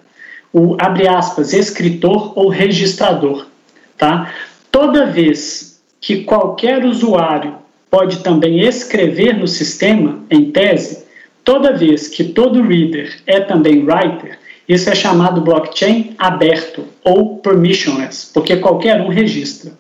[0.53, 3.47] o abre aspas, escritor ou registrador,
[3.97, 4.31] tá?
[4.71, 7.55] Toda vez que qualquer usuário
[7.91, 11.07] pode também escrever no sistema, em tese,
[11.43, 14.39] toda vez que todo reader é também writer,
[14.73, 19.73] isso é chamado blockchain aberto ou permissionless, porque qualquer um registra.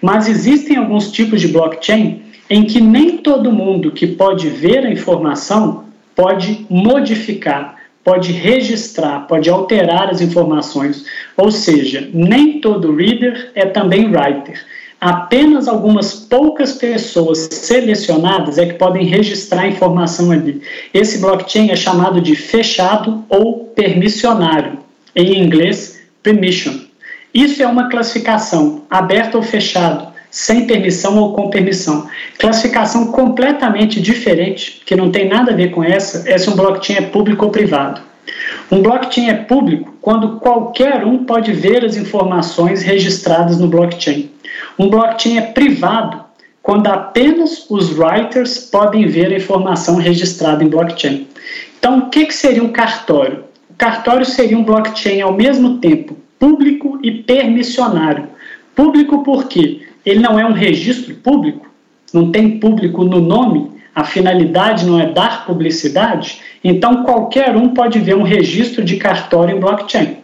[0.00, 4.90] Mas existem alguns tipos de blockchain em que nem todo mundo que pode ver a
[4.90, 11.04] informação pode modificar, pode registrar, pode alterar as informações.
[11.36, 14.64] Ou seja, nem todo reader é também writer
[15.04, 20.62] apenas algumas poucas pessoas selecionadas é que podem registrar informação ali.
[20.94, 24.78] Esse blockchain é chamado de fechado ou permissionário,
[25.14, 26.72] em inglês, permission.
[27.34, 32.08] Isso é uma classificação, aberto ou fechado, sem permissão ou com permissão.
[32.38, 36.96] Classificação completamente diferente, que não tem nada a ver com essa, é se um blockchain
[36.96, 38.00] é público ou privado.
[38.72, 44.33] Um blockchain é público quando qualquer um pode ver as informações registradas no blockchain.
[44.78, 46.24] Um blockchain é privado
[46.62, 51.28] quando apenas os writers podem ver a informação registrada em blockchain.
[51.78, 53.44] Então, o que, que seria um cartório?
[53.70, 58.28] O cartório seria um blockchain ao mesmo tempo público e permissionário.
[58.74, 61.70] Público porque ele não é um registro público,
[62.12, 68.00] não tem público no nome, a finalidade não é dar publicidade, então qualquer um pode
[68.00, 70.16] ver um registro de cartório em blockchain.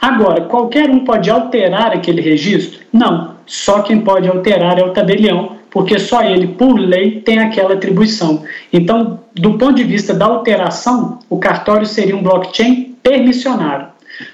[0.00, 2.80] Agora, qualquer um pode alterar aquele registro?
[2.92, 7.74] Não, só quem pode alterar é o tabelião, porque só ele, por lei, tem aquela
[7.74, 8.42] atribuição.
[8.72, 13.88] Então, do ponto de vista da alteração, o cartório seria um blockchain permissionário.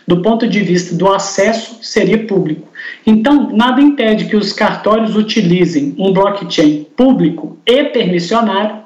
[0.07, 2.69] Do ponto de vista do acesso, seria público.
[3.07, 8.77] Então, nada impede que os cartórios utilizem um blockchain público e permissionário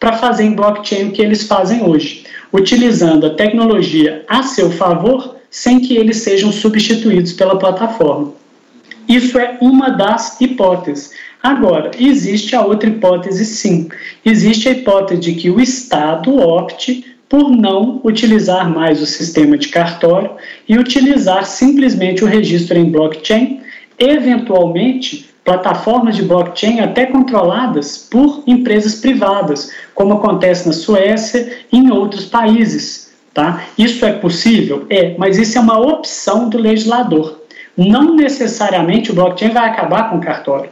[0.00, 5.36] para fazer em blockchain o que eles fazem hoje, utilizando a tecnologia a seu favor,
[5.50, 8.32] sem que eles sejam substituídos pela plataforma.
[9.08, 11.12] Isso é uma das hipóteses.
[11.42, 13.88] Agora, existe a outra hipótese, sim.
[14.24, 19.68] Existe a hipótese de que o Estado opte por não utilizar mais o sistema de
[19.68, 20.30] cartório
[20.68, 23.60] e utilizar simplesmente o registro em blockchain,
[23.98, 31.90] eventualmente plataformas de blockchain até controladas por empresas privadas, como acontece na Suécia e em
[31.92, 33.12] outros países.
[33.32, 33.64] Tá?
[33.78, 34.86] Isso é possível?
[34.88, 37.45] É, mas isso é uma opção do legislador.
[37.76, 40.70] Não necessariamente o blockchain vai acabar com o cartório,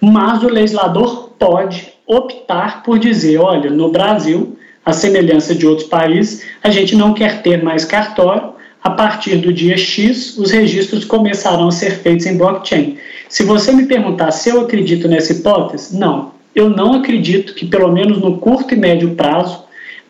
[0.00, 4.56] mas o legislador pode optar por dizer: olha, no Brasil
[4.86, 8.54] a semelhança de outros países, a gente não quer ter mais cartório.
[8.84, 12.96] A partir do dia X, os registros começarão a ser feitos em blockchain.
[13.28, 16.30] Se você me perguntar se eu acredito nessa hipótese, não.
[16.54, 19.64] Eu não acredito que, pelo menos no curto e médio prazo,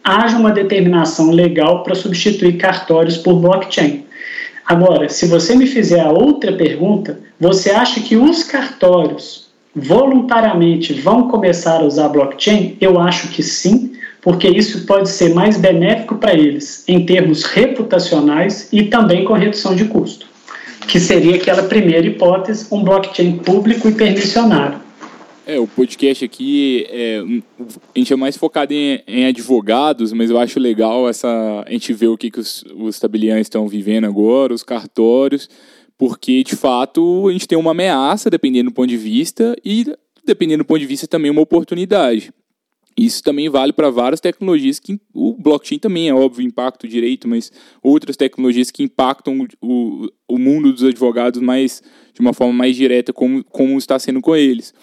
[0.05, 4.05] haja uma determinação legal para substituir cartórios por blockchain.
[4.67, 11.29] Agora, se você me fizer a outra pergunta, você acha que os cartórios voluntariamente vão
[11.29, 12.77] começar a usar blockchain?
[12.81, 18.69] Eu acho que sim, porque isso pode ser mais benéfico para eles em termos reputacionais
[18.73, 20.27] e também com redução de custo,
[20.89, 24.86] que seria aquela primeira hipótese, um blockchain público e permissionário.
[25.49, 27.21] É, o podcast aqui, é,
[27.95, 31.93] a gente é mais focado em, em, advogados, mas eu acho legal essa, a gente
[31.93, 33.01] ver o que, que os, os
[33.41, 35.49] estão vivendo agora, os cartórios,
[35.97, 39.87] porque, de fato, a gente tem uma ameaça, dependendo do ponto de vista, e,
[40.25, 42.33] dependendo do ponto de vista, também uma oportunidade.
[42.99, 47.53] Isso também vale para várias tecnologias que o blockchain também é óbvio impacto direito, mas
[47.81, 51.81] outras tecnologias que impactam o, o mundo dos advogados mais
[52.13, 54.75] de uma forma mais direta, como, como está sendo com eles.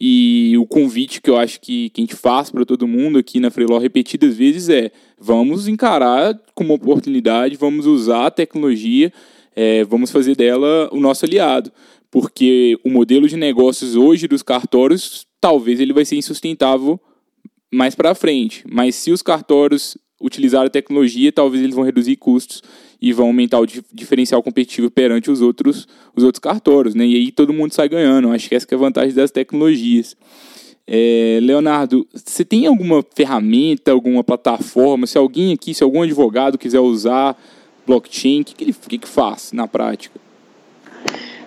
[0.00, 3.40] E o convite que eu acho que, que a gente faz para todo mundo aqui
[3.40, 9.12] na Freeló repetidas vezes é: vamos encarar como oportunidade, vamos usar a tecnologia,
[9.56, 11.72] é, vamos fazer dela o nosso aliado.
[12.10, 16.98] Porque o modelo de negócios hoje dos cartórios, talvez ele vai ser insustentável
[17.70, 18.64] mais para frente.
[18.70, 22.62] Mas se os cartórios utilizarem a tecnologia, talvez eles vão reduzir custos
[23.00, 27.06] e vão aumentar o diferencial competitivo perante os outros, os outros cartórios, né?
[27.06, 28.30] E aí todo mundo sai ganhando.
[28.30, 30.16] Acho que essa que é a vantagem das tecnologias.
[30.86, 35.06] É, Leonardo, você tem alguma ferramenta, alguma plataforma?
[35.06, 37.36] Se alguém aqui, se algum advogado quiser usar
[37.86, 40.18] blockchain, o que, que ele que, que faz na prática?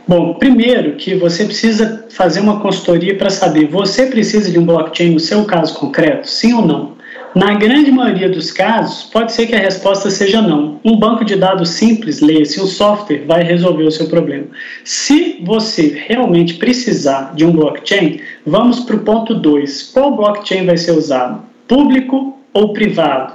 [0.08, 5.12] Bom, primeiro que você precisa fazer uma consultoria para saber, você precisa de um blockchain
[5.12, 7.01] no seu caso concreto, sim ou não?
[7.34, 10.82] Na grande maioria dos casos, pode ser que a resposta seja não.
[10.84, 14.48] Um banco de dados simples, leia-se um software, vai resolver o seu problema.
[14.84, 19.91] Se você realmente precisar de um blockchain, vamos para o ponto 2.
[19.94, 21.41] Qual blockchain vai ser usado?
[21.70, 23.34] Público ou privado?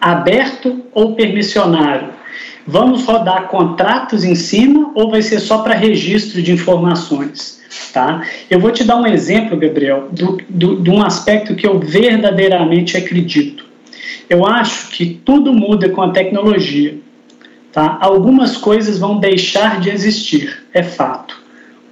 [0.00, 2.08] Aberto ou permissionário?
[2.66, 7.62] Vamos rodar contratos em cima ou vai ser só para registro de informações?
[7.92, 8.22] Tá?
[8.50, 12.96] Eu vou te dar um exemplo, Gabriel, do, do, de um aspecto que eu verdadeiramente
[12.96, 13.64] acredito.
[14.28, 16.98] Eu acho que tudo muda com a tecnologia.
[17.72, 17.98] Tá?
[18.00, 21.42] Algumas coisas vão deixar de existir, é fato.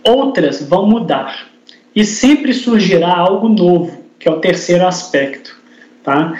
[0.02, 1.46] Outras vão mudar.
[1.94, 5.56] E sempre surgirá algo novo, que é o terceiro aspecto.
[6.02, 6.34] Tá?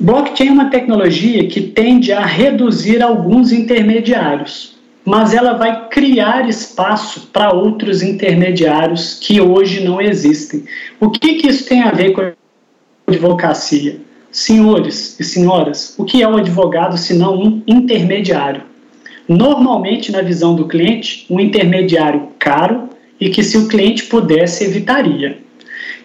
[0.00, 4.77] Blockchain é uma tecnologia que tende a reduzir alguns intermediários,
[5.08, 10.64] mas ela vai criar espaço para outros intermediários que hoje não existem.
[11.00, 12.32] O que, que isso tem a ver com a
[13.06, 13.96] advocacia?
[14.30, 18.64] Senhores e senhoras, o que é um advogado se não um intermediário?
[19.26, 25.38] Normalmente, na visão do cliente, um intermediário caro e que, se o cliente pudesse, evitaria.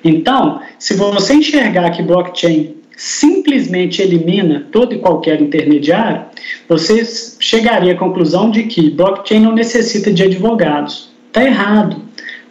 [0.02, 6.26] Então, se você enxergar que blockchain simplesmente elimina todo e qualquer intermediário,
[6.68, 7.04] você
[7.40, 11.12] chegaria à conclusão de que blockchain não necessita de advogados.
[11.28, 12.02] Está errado.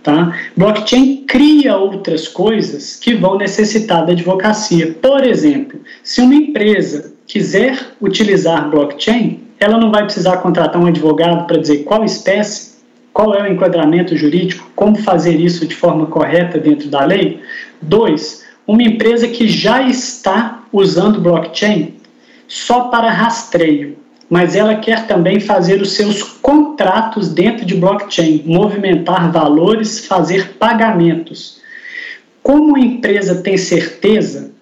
[0.03, 0.37] Tá?
[0.57, 4.93] Blockchain cria outras coisas que vão necessitar da advocacia.
[5.01, 11.47] Por exemplo, se uma empresa quiser utilizar blockchain, ela não vai precisar contratar um advogado
[11.47, 12.73] para dizer qual espécie,
[13.13, 17.41] qual é o enquadramento jurídico, como fazer isso de forma correta dentro da lei.
[17.81, 21.95] Dois, uma empresa que já está usando blockchain
[22.47, 23.97] só para rastreio,
[24.29, 31.61] mas ela quer também fazer os seus contratos dentro de blockchain, movimentar valores, fazer pagamentos.
[32.43, 34.53] Como a empresa tem certeza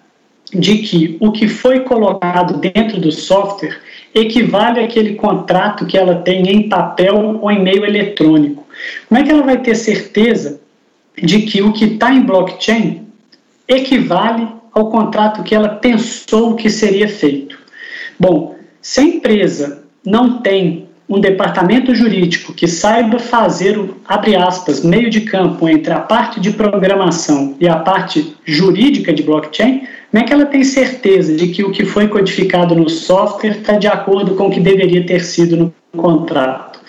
[0.53, 3.79] de que o que foi colocado dentro do software
[4.13, 8.67] equivale àquele contrato que ela tem em papel ou em meio eletrônico.
[9.07, 10.59] Como é que ela vai ter certeza
[11.21, 13.00] de que o que está em blockchain
[13.71, 17.57] equivale ao contrato que ela pensou que seria feito?
[18.19, 24.81] Bom, se a empresa não tem um departamento jurídico que saiba fazer o, abre aspas,
[24.81, 30.23] meio de campo entre a parte de programação e a parte jurídica de blockchain, como
[30.23, 33.87] é que ela tem certeza de que o que foi codificado no software está de
[33.87, 36.79] acordo com o que deveria ter sido no contrato?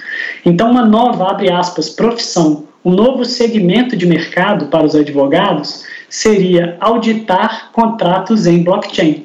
[0.44, 6.76] Então, uma nova, abre aspas, profissão, um novo segmento de mercado para os advogados seria
[6.78, 9.24] auditar contratos em blockchain,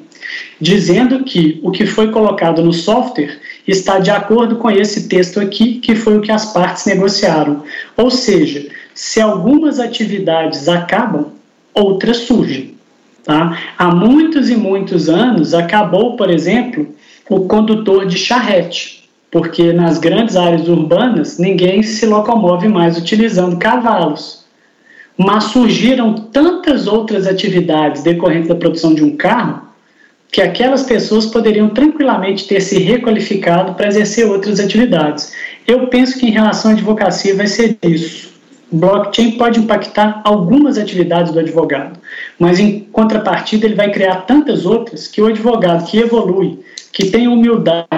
[0.58, 5.80] dizendo que o que foi colocado no software está de acordo com esse texto aqui,
[5.80, 7.62] que foi o que as partes negociaram.
[7.94, 11.26] Ou seja, se algumas atividades acabam,
[11.74, 12.74] outras surgem.
[13.22, 13.58] Tá?
[13.76, 16.88] Há muitos e muitos anos acabou, por exemplo,
[17.28, 24.37] o condutor de charrete, porque nas grandes áreas urbanas ninguém se locomove mais utilizando cavalos.
[25.18, 29.68] Mas surgiram tantas outras atividades decorrentes da produção de um carro
[30.30, 35.32] que aquelas pessoas poderiam tranquilamente ter se requalificado para exercer outras atividades.
[35.66, 38.28] Eu penso que em relação à advocacia vai ser isso.
[38.70, 41.98] Blockchain pode impactar algumas atividades do advogado,
[42.38, 46.60] mas em contrapartida ele vai criar tantas outras que o advogado que evolui,
[46.92, 47.88] que tem humildade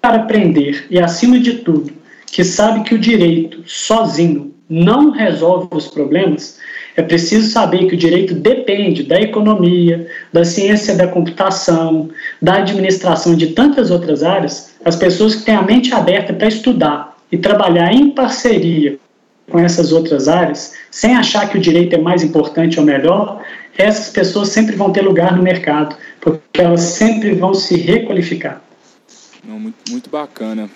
[0.00, 1.92] para aprender e, acima de tudo,
[2.26, 6.58] que sabe que o direito sozinho não resolve os problemas,
[6.96, 12.08] é preciso saber que o direito depende da economia, da ciência da computação,
[12.40, 14.74] da administração de tantas outras áreas.
[14.84, 18.98] As pessoas que têm a mente aberta para estudar e trabalhar em parceria
[19.50, 23.42] com essas outras áreas, sem achar que o direito é mais importante ou melhor,
[23.76, 28.60] essas pessoas sempre vão ter lugar no mercado, porque elas sempre vão se requalificar.
[29.90, 30.68] Muito bacana.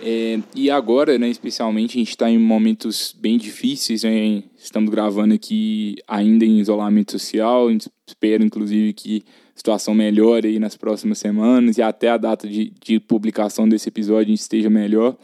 [0.00, 5.34] É, e agora, né, especialmente, a gente está em momentos bem difíceis, né, estamos gravando
[5.34, 7.68] aqui ainda em isolamento social,
[8.06, 12.72] espera, inclusive, que a situação melhore aí nas próximas semanas e até a data de,
[12.80, 15.16] de publicação desse episódio a gente esteja melhor.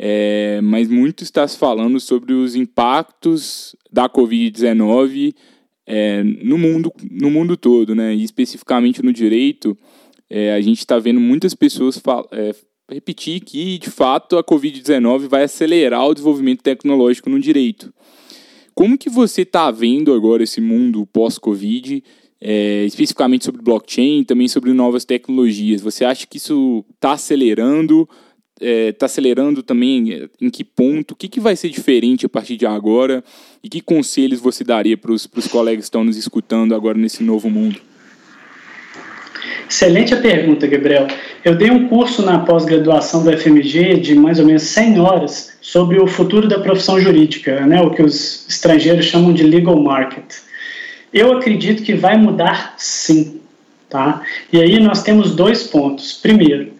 [0.00, 5.34] É, mas muito está se falando sobre os impactos da Covid-19
[5.84, 8.14] é, no, mundo, no mundo todo, né?
[8.14, 9.76] e especificamente no direito.
[10.30, 12.54] É, a gente está vendo muitas pessoas é,
[12.90, 17.92] repetir que, de fato, a Covid-19 vai acelerar o desenvolvimento tecnológico no direito.
[18.74, 22.02] Como que você está vendo agora esse mundo pós-Covid,
[22.40, 25.80] é, especificamente sobre blockchain, também sobre novas tecnologias?
[25.82, 28.08] Você acha que isso está acelerando?
[28.60, 30.12] está é, tá acelerando também?
[30.12, 31.12] É, em que ponto?
[31.12, 33.22] O que, que vai ser diferente a partir de agora?
[33.62, 37.50] E que conselhos você daria para os colegas que estão nos escutando agora nesse novo
[37.50, 37.80] mundo?
[39.68, 41.06] Excelente a pergunta, Gabriel.
[41.44, 46.00] Eu dei um curso na pós-graduação da FMG de mais ou menos 100 horas sobre
[46.00, 50.24] o futuro da profissão jurídica, né, o que os estrangeiros chamam de legal market.
[51.12, 53.40] Eu acredito que vai mudar sim.
[53.88, 54.20] Tá?
[54.52, 56.12] E aí nós temos dois pontos.
[56.12, 56.72] Primeiro,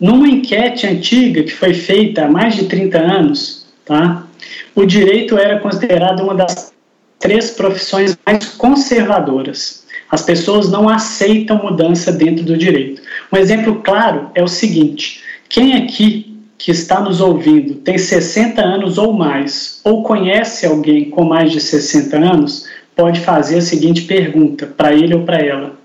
[0.00, 4.26] numa enquete antiga que foi feita há mais de 30 anos, tá?
[4.74, 6.72] o direito era considerado uma das
[7.18, 9.77] três profissões mais conservadoras.
[10.10, 13.02] As pessoas não aceitam mudança dentro do direito.
[13.32, 18.98] Um exemplo claro é o seguinte: quem aqui que está nos ouvindo tem 60 anos
[18.98, 22.66] ou mais, ou conhece alguém com mais de 60 anos,
[22.96, 25.78] pode fazer a seguinte pergunta para ele ou para ela: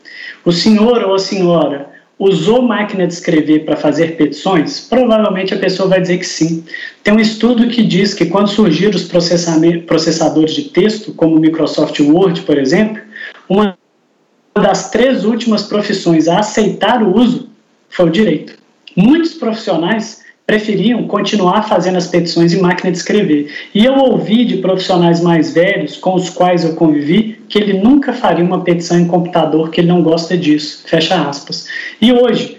[0.44, 4.80] O senhor ou a senhora usou máquina de escrever para fazer petições?
[4.80, 6.64] Provavelmente a pessoa vai dizer que sim.
[7.04, 12.00] Tem um estudo que diz que quando surgiram os processadores de texto, como o Microsoft
[12.00, 13.02] Word, por exemplo,
[13.48, 13.78] uma
[14.62, 17.50] das três últimas profissões a aceitar o uso
[17.90, 18.58] foi o direito.
[18.96, 23.52] Muitos profissionais preferiam continuar fazendo as petições em máquina de escrever.
[23.74, 28.14] E eu ouvi de profissionais mais velhos com os quais eu convivi que ele nunca
[28.14, 30.84] faria uma petição em computador, que ele não gosta disso.
[30.86, 31.68] Fecha aspas.
[32.02, 32.58] E hoje,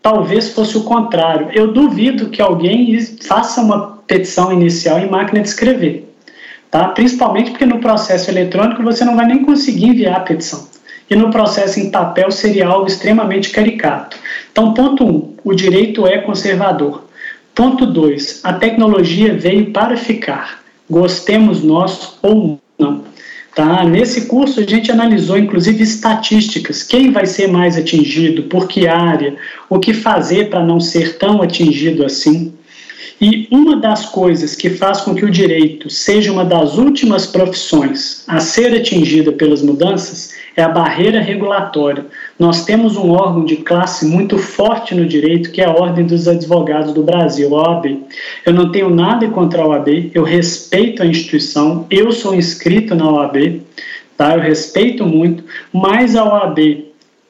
[0.00, 1.50] talvez fosse o contrário.
[1.52, 6.08] Eu duvido que alguém faça uma petição inicial em máquina de escrever.
[6.70, 6.88] Tá?
[6.88, 10.71] Principalmente porque no processo eletrônico você não vai nem conseguir enviar a petição.
[11.12, 14.16] E no processo em papel seria algo extremamente caricato.
[14.50, 17.04] Então, ponto 1, um, o direito é conservador.
[17.54, 23.04] Ponto 2, a tecnologia veio para ficar, gostemos nós ou não.
[23.54, 23.84] Tá?
[23.84, 29.36] Nesse curso a gente analisou inclusive estatísticas, quem vai ser mais atingido, por que área,
[29.68, 32.54] o que fazer para não ser tão atingido assim.
[33.20, 38.24] E uma das coisas que faz com que o direito seja uma das últimas profissões
[38.26, 42.06] a ser atingida pelas mudanças é a barreira regulatória.
[42.38, 46.28] Nós temos um órgão de classe muito forte no direito, que é a Ordem dos
[46.28, 48.04] Advogados do Brasil, a OAB.
[48.44, 53.10] Eu não tenho nada contra a OAB, eu respeito a instituição, eu sou inscrito na
[53.10, 53.62] OAB,
[54.16, 54.34] tá?
[54.34, 56.58] eu respeito muito, mas a OAB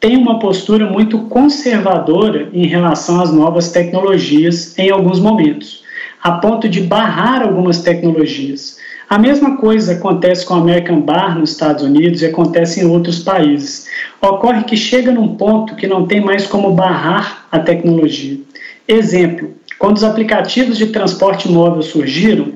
[0.00, 5.81] tem uma postura muito conservadora em relação às novas tecnologias em alguns momentos
[6.22, 8.78] a ponto de barrar algumas tecnologias.
[9.10, 13.18] A mesma coisa acontece com a American Bar nos Estados Unidos e acontece em outros
[13.18, 13.86] países.
[14.20, 18.38] Ocorre que chega num ponto que não tem mais como barrar a tecnologia.
[18.86, 22.52] Exemplo: quando os aplicativos de transporte móvel surgiram,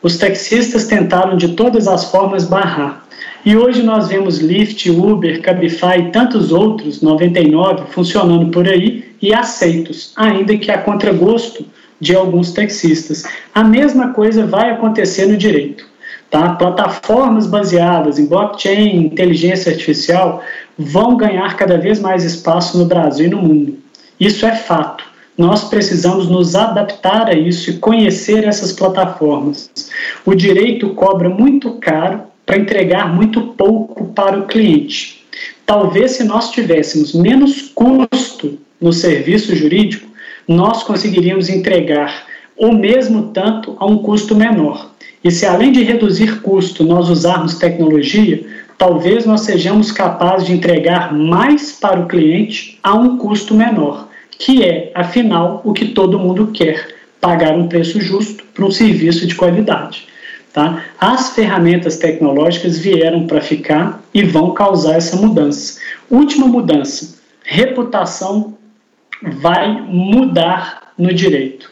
[0.00, 3.04] os taxistas tentaram de todas as formas barrar.
[3.44, 9.34] E hoje nós vemos Lyft, Uber, Cabify e tantos outros, 99, funcionando por aí e
[9.34, 11.66] aceitos, ainda que a contragosto
[12.00, 13.24] de alguns taxistas.
[13.54, 15.86] A mesma coisa vai acontecer no direito.
[16.30, 16.54] Tá?
[16.54, 20.42] Plataformas baseadas em blockchain, inteligência artificial,
[20.78, 23.78] vão ganhar cada vez mais espaço no Brasil e no mundo.
[24.20, 25.04] Isso é fato.
[25.36, 29.70] Nós precisamos nos adaptar a isso e conhecer essas plataformas.
[30.26, 35.24] O direito cobra muito caro para entregar muito pouco para o cliente.
[35.64, 40.08] Talvez se nós tivéssemos menos custo no serviço jurídico,
[40.48, 42.26] nós conseguiríamos entregar
[42.56, 44.90] o mesmo tanto a um custo menor.
[45.22, 48.44] E se além de reduzir custo nós usarmos tecnologia,
[48.78, 54.64] talvez nós sejamos capazes de entregar mais para o cliente a um custo menor, que
[54.64, 59.34] é, afinal, o que todo mundo quer: pagar um preço justo para um serviço de
[59.34, 60.06] qualidade.
[60.52, 60.84] Tá?
[60.98, 65.80] As ferramentas tecnológicas vieram para ficar e vão causar essa mudança.
[66.10, 68.57] Última mudança: reputação
[69.22, 71.70] vai mudar no direito.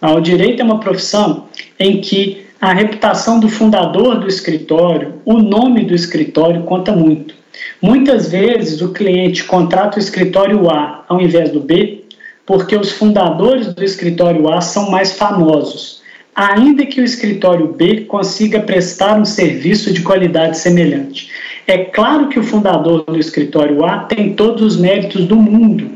[0.00, 5.38] Ah, o direito é uma profissão em que a reputação do fundador do escritório, o
[5.38, 7.34] nome do escritório conta muito.
[7.80, 12.04] Muitas vezes o cliente contrata o escritório A ao invés do B,
[12.44, 16.02] porque os fundadores do escritório A são mais famosos,
[16.34, 21.30] ainda que o escritório B consiga prestar um serviço de qualidade semelhante.
[21.66, 25.90] É claro que o fundador do escritório A tem todos os méritos do mundo,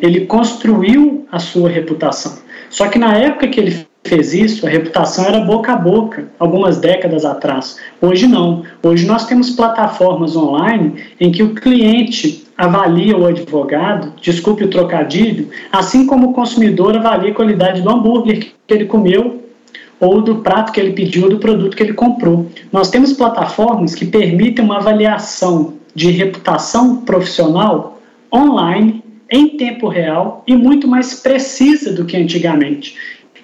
[0.00, 2.38] ele construiu a sua reputação.
[2.68, 6.78] Só que na época que ele fez isso, a reputação era boca a boca, algumas
[6.78, 7.76] décadas atrás.
[8.00, 8.64] Hoje não.
[8.82, 15.48] Hoje nós temos plataformas online em que o cliente avalia o advogado, desculpe o trocadilho,
[15.72, 19.44] assim como o consumidor avalia a qualidade do hambúrguer que ele comeu
[19.98, 22.46] ou do prato que ele pediu, do produto que ele comprou.
[22.72, 28.00] Nós temos plataformas que permitem uma avaliação de reputação profissional
[28.32, 28.99] online
[29.30, 32.96] em tempo real e muito mais precisa do que antigamente.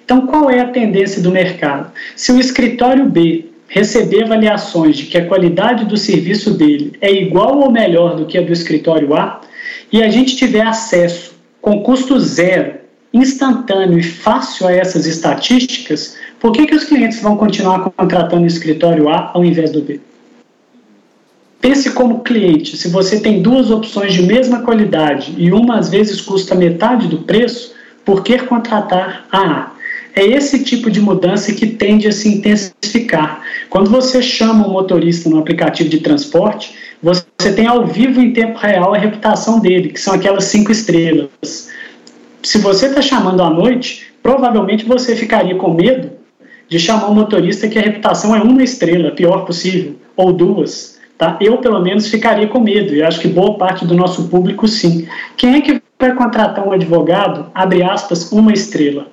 [0.03, 1.91] Então, qual é a tendência do mercado?
[2.15, 7.59] Se o escritório B receber avaliações de que a qualidade do serviço dele é igual
[7.59, 9.41] ou melhor do que a do escritório A,
[9.91, 12.75] e a gente tiver acesso com custo zero,
[13.13, 18.47] instantâneo e fácil a essas estatísticas, por que, que os clientes vão continuar contratando o
[18.47, 19.99] escritório A ao invés do B?
[21.67, 26.21] Pense como cliente, se você tem duas opções de mesma qualidade e uma às vezes
[26.21, 27.73] custa metade do preço,
[28.05, 29.71] por que contratar a A?
[30.15, 33.41] É esse tipo de mudança que tende a se intensificar.
[33.69, 38.57] Quando você chama um motorista no aplicativo de transporte, você tem ao vivo em tempo
[38.57, 41.69] real a reputação dele, que são aquelas cinco estrelas.
[42.43, 46.11] Se você está chamando à noite, provavelmente você ficaria com medo
[46.69, 50.96] de chamar um motorista que a reputação é uma estrela, pior possível, ou duas.
[51.17, 51.35] Tá?
[51.41, 55.07] Eu, pelo menos, ficaria com medo, e acho que boa parte do nosso público sim.
[55.35, 59.07] Quem é que vai contratar um advogado, abre aspas, uma estrela?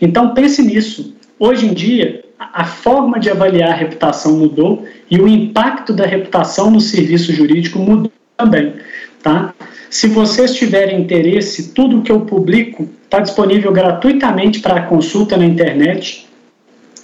[0.00, 1.14] Então pense nisso.
[1.38, 6.70] Hoje em dia, a forma de avaliar a reputação mudou e o impacto da reputação
[6.70, 8.74] no serviço jurídico mudou também.
[9.22, 9.54] Tá?
[9.88, 16.26] Se vocês tiverem interesse, tudo que eu publico está disponível gratuitamente para consulta na internet,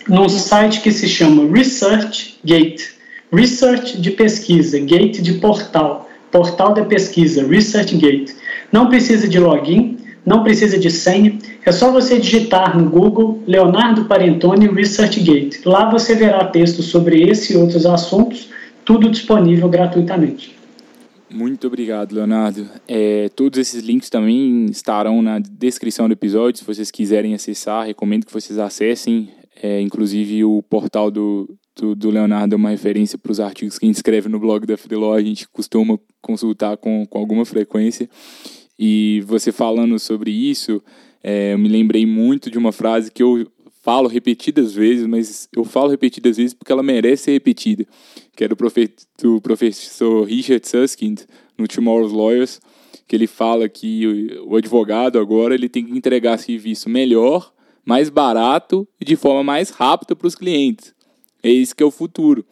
[0.08, 2.99] num site que se chama ResearchGate.
[3.32, 8.34] Research de pesquisa, Gate de portal, portal da pesquisa, ResearchGate.
[8.72, 14.04] Não precisa de login, não precisa de senha, é só você digitar no Google Leonardo
[14.04, 15.60] Parentoni ResearchGate.
[15.64, 18.48] Lá você verá textos sobre esse e outros assuntos,
[18.84, 20.58] tudo disponível gratuitamente.
[21.32, 22.66] Muito obrigado, Leonardo.
[22.88, 26.58] É, todos esses links também estarão na descrição do episódio.
[26.58, 29.30] Se vocês quiserem acessar, recomendo que vocês acessem.
[29.62, 31.48] É, inclusive, o portal do,
[31.80, 34.66] do, do, Leonardo é uma referência para os artigos que a gente escreve no blog
[34.66, 35.14] da Freeló.
[35.14, 38.08] A gente costuma consultar com, com alguma frequência.
[38.78, 40.82] E você falando sobre isso,
[41.22, 43.50] é, eu me lembrei muito de uma frase que eu
[43.82, 47.86] falo repetidas vezes, mas eu falo repetidas vezes porque ela merece ser repetida,
[48.36, 51.20] que é do, profe do professor Richard Susskind,
[51.56, 52.60] no Tomorrow's Lawyers,
[53.08, 57.52] que ele fala que o advogado agora ele tem que entregar serviço melhor,
[57.84, 60.94] mais barato e de forma mais rápida para os clientes.
[61.42, 62.44] É isso que é o futuro.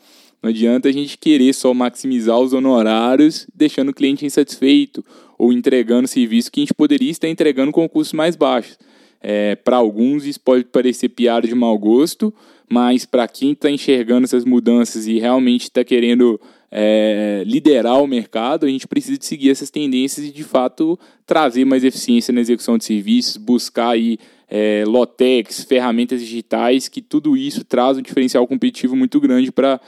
[0.43, 5.05] Não adianta a gente querer só maximizar os honorários, deixando o cliente insatisfeito
[5.37, 8.79] ou entregando serviço que a gente poderia estar entregando com custos mais baixos.
[9.21, 12.33] É, para alguns isso pode parecer piada de mau gosto,
[12.69, 18.67] mas para quem está enxergando essas mudanças e realmente está querendo é, liderar o mercado,
[18.67, 22.79] a gente precisa de seguir essas tendências e de fato trazer mais eficiência na execução
[22.79, 24.19] de serviços, buscar aí
[24.51, 29.81] é, lotex, ferramentas digitais, que tudo isso traz um diferencial competitivo muito grande para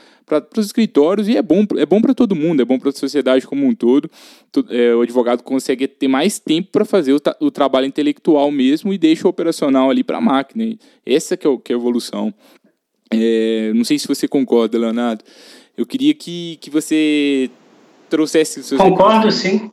[0.55, 3.47] os escritórios e é bom, é bom para todo mundo, é bom para a sociedade
[3.47, 4.09] como um todo.
[4.69, 8.97] É, o advogado consegue ter mais tempo para fazer o, o, trabalho intelectual mesmo e
[8.97, 10.77] deixa o operacional ali para a máquina.
[11.03, 12.31] Essa que é, que é a evolução.
[13.09, 15.23] É, não sei se você concorda, Leonardo.
[15.75, 17.49] Eu queria que, que você
[18.09, 18.75] trouxesse...
[18.77, 19.71] Concordo, sim.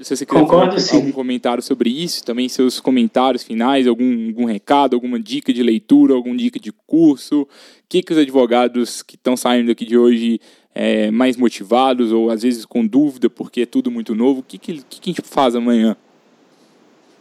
[0.00, 4.44] Se você quiser Concordo, fazer algum comentário sobre isso, também seus comentários finais, algum, algum
[4.44, 7.48] recado, alguma dica de leitura, alguma dica de curso, o
[7.88, 10.40] que, que os advogados que estão saindo aqui de hoje
[10.74, 14.58] é, mais motivados ou às vezes com dúvida porque é tudo muito novo, o que,
[14.58, 15.96] que, que, a gente faz amanhã?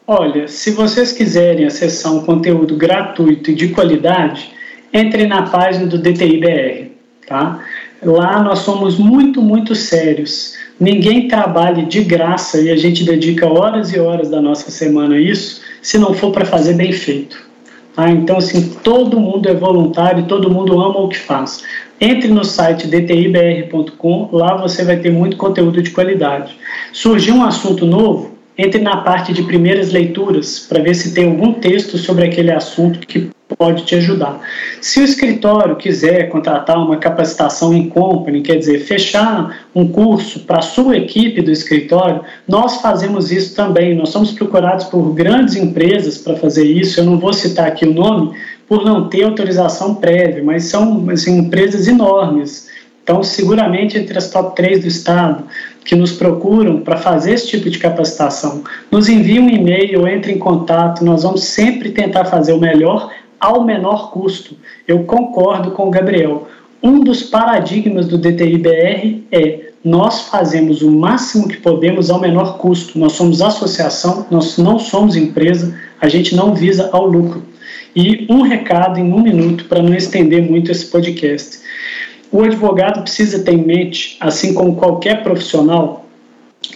[0.05, 4.51] Olha, se vocês quiserem acessar um conteúdo gratuito e de qualidade,
[4.91, 6.91] entre na página do DTIBR,
[7.25, 7.63] tá?
[8.03, 10.55] Lá nós somos muito, muito sérios.
[10.81, 15.21] Ninguém trabalha de graça e a gente dedica horas e horas da nossa semana a
[15.21, 17.37] isso, se não for para fazer bem feito.
[17.95, 18.09] Tá?
[18.09, 21.63] Então, assim, todo mundo é voluntário, todo mundo ama o que faz.
[21.99, 26.57] Entre no site dtibr.com, lá você vai ter muito conteúdo de qualidade.
[26.91, 31.53] Surgiu um assunto novo, entre na parte de primeiras leituras para ver se tem algum
[31.53, 33.29] texto sobre aquele assunto que
[33.61, 34.41] pode te ajudar.
[34.81, 40.57] Se o escritório quiser contratar uma capacitação em company, quer dizer, fechar um curso para
[40.57, 43.93] a sua equipe do escritório, nós fazemos isso também.
[43.93, 46.99] Nós somos procurados por grandes empresas para fazer isso.
[46.99, 48.35] Eu não vou citar aqui o nome
[48.67, 52.67] por não ter autorização prévia, mas são assim, empresas enormes.
[53.03, 55.43] Então, seguramente entre as top 3 do estado
[55.83, 60.39] que nos procuram para fazer esse tipo de capacitação, nos enviem um e-mail, entre em
[60.39, 64.55] contato, nós vamos sempre tentar fazer o melhor ao menor custo.
[64.87, 66.47] Eu concordo com o Gabriel.
[66.81, 72.99] Um dos paradigmas do DTI-BR é nós fazemos o máximo que podemos ao menor custo.
[72.99, 77.43] Nós somos associação, nós não somos empresa, a gente não visa ao lucro.
[77.95, 81.59] E um recado em um minuto para não estender muito esse podcast.
[82.31, 86.05] O advogado precisa ter em mente, assim como qualquer profissional,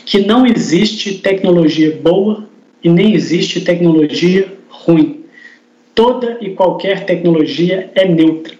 [0.06, 2.50] que não existe tecnologia boa
[2.84, 5.15] e nem existe tecnologia ruim
[5.96, 8.54] toda e qualquer tecnologia é neutra.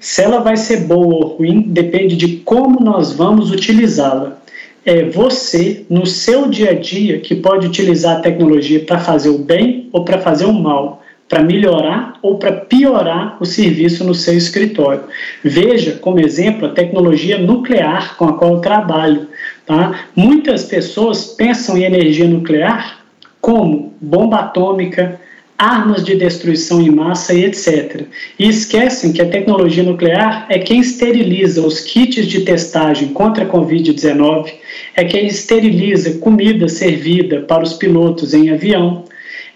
[0.00, 4.40] Se ela vai ser boa ou ruim depende de como nós vamos utilizá-la.
[4.84, 9.38] É você, no seu dia a dia, que pode utilizar a tecnologia para fazer o
[9.38, 14.36] bem ou para fazer o mal, para melhorar ou para piorar o serviço no seu
[14.36, 15.02] escritório.
[15.42, 19.26] Veja como exemplo a tecnologia nuclear com a qual eu trabalho.
[19.66, 20.06] Tá?
[20.14, 23.00] Muitas pessoas pensam em energia nuclear
[23.40, 25.20] como bomba atômica,
[25.58, 28.06] armas de destruição em massa e etc.
[28.38, 33.48] E esquecem que a tecnologia nuclear é quem esteriliza os kits de testagem contra a
[33.48, 34.52] Covid-19,
[34.94, 39.04] é quem esteriliza comida servida para os pilotos em avião,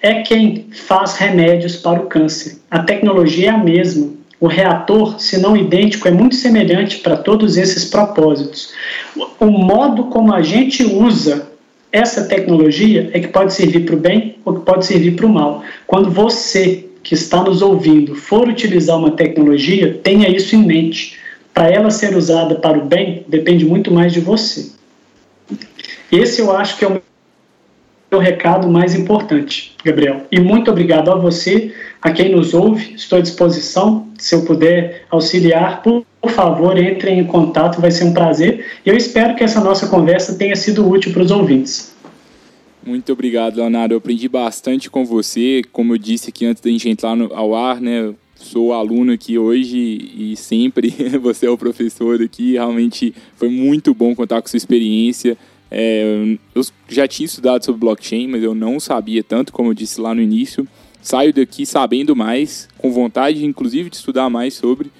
[0.02, 2.58] é quem faz remédios para o câncer.
[2.70, 4.20] A tecnologia é a mesma.
[4.40, 8.72] O reator, se não idêntico, é muito semelhante para todos esses propósitos.
[9.38, 11.49] O modo como a gente usa
[11.92, 15.28] essa tecnologia é que pode servir para o bem ou que pode servir para o
[15.28, 15.62] mal.
[15.86, 21.18] Quando você que está nos ouvindo for utilizar uma tecnologia, tenha isso em mente.
[21.52, 24.70] Para ela ser usada para o bem, depende muito mais de você.
[26.12, 27.02] Esse eu acho que é o
[28.10, 30.26] meu recado mais importante, Gabriel.
[30.30, 32.94] E muito obrigado a você, a quem nos ouve.
[32.94, 34.08] Estou à disposição.
[34.18, 38.66] Se eu puder auxiliar, por por favor, entrem em contato, vai ser um prazer.
[38.84, 41.94] Eu espero que essa nossa conversa tenha sido útil para os ouvintes.
[42.84, 43.94] Muito obrigado, Leonardo.
[43.94, 45.62] Eu aprendi bastante com você.
[45.72, 48.14] Como eu disse aqui antes da gente entrar no, ao ar, né?
[48.40, 50.88] sou aluno aqui hoje e sempre
[51.20, 52.52] você é o professor aqui.
[52.52, 55.36] Realmente foi muito bom contar com sua experiência.
[55.70, 60.00] É, eu já tinha estudado sobre blockchain, mas eu não sabia tanto, como eu disse
[60.00, 60.66] lá no início.
[61.02, 64.90] Saio daqui sabendo mais, com vontade, inclusive, de estudar mais sobre,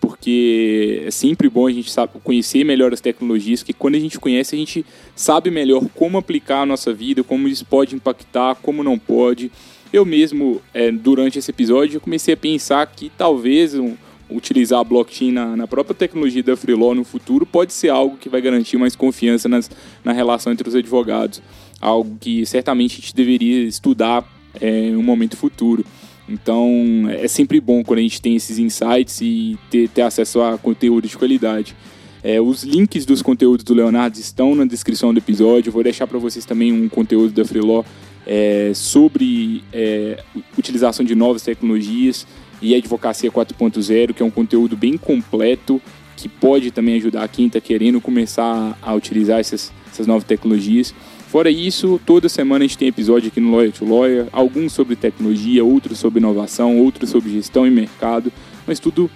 [0.00, 4.18] porque é sempre bom a gente sabe, conhecer melhor as tecnologias, que quando a gente
[4.18, 4.84] conhece, a gente
[5.14, 9.52] sabe melhor como aplicar a nossa vida, como isso pode impactar, como não pode.
[9.92, 13.94] Eu mesmo, é, durante esse episódio, eu comecei a pensar que talvez um,
[14.30, 18.28] utilizar a blockchain na, na, própria tecnologia da Freeló no futuro pode ser algo que
[18.28, 19.70] vai garantir mais confiança nas,
[20.04, 21.42] na relação entre os advogados.
[21.80, 24.24] Algo que certamente a gente deveria estudar
[24.60, 25.84] é, em um momento futuro.
[26.30, 26.70] Então
[27.08, 31.08] é sempre bom quando a gente tem esses insights e ter, ter acesso a conteúdo
[31.08, 31.74] de qualidade.
[32.22, 35.72] É, os links dos conteúdos do Leonardo estão na descrição do episódio.
[35.72, 37.82] Vou deixar para vocês também um conteúdo da Freeló
[38.26, 40.22] é, sobre é,
[40.56, 42.26] utilização de novas tecnologias
[42.62, 45.80] e advocacia 4.0, que é um conteúdo bem completo
[46.16, 50.94] que pode também ajudar quem está querendo começar a utilizar essas, essas novas tecnologias.
[51.30, 54.96] Fora isso, toda semana a gente tem episódio aqui no Lawyer to Lawyer, alguns sobre
[54.96, 58.32] tecnologia, outros sobre inovação, outros sobre gestão e mercado,
[58.66, 59.08] mas tudo,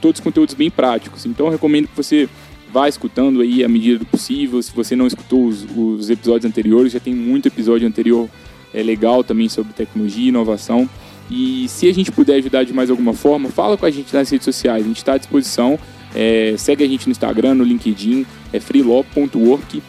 [0.00, 1.24] todos conteúdos bem práticos.
[1.24, 2.28] Então eu recomendo que você
[2.72, 4.60] vá escutando aí à medida do possível.
[4.60, 8.28] Se você não escutou os, os episódios anteriores, já tem muito episódio anterior
[8.74, 10.88] é legal também sobre tecnologia e inovação.
[11.30, 14.28] E se a gente puder ajudar de mais alguma forma, fala com a gente nas
[14.28, 14.84] redes sociais.
[14.84, 15.78] A gente está à disposição.
[16.14, 19.82] É, segue a gente no Instagram, no LinkedIn, é freelaw.work.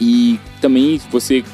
[0.00, 1.44] E também, você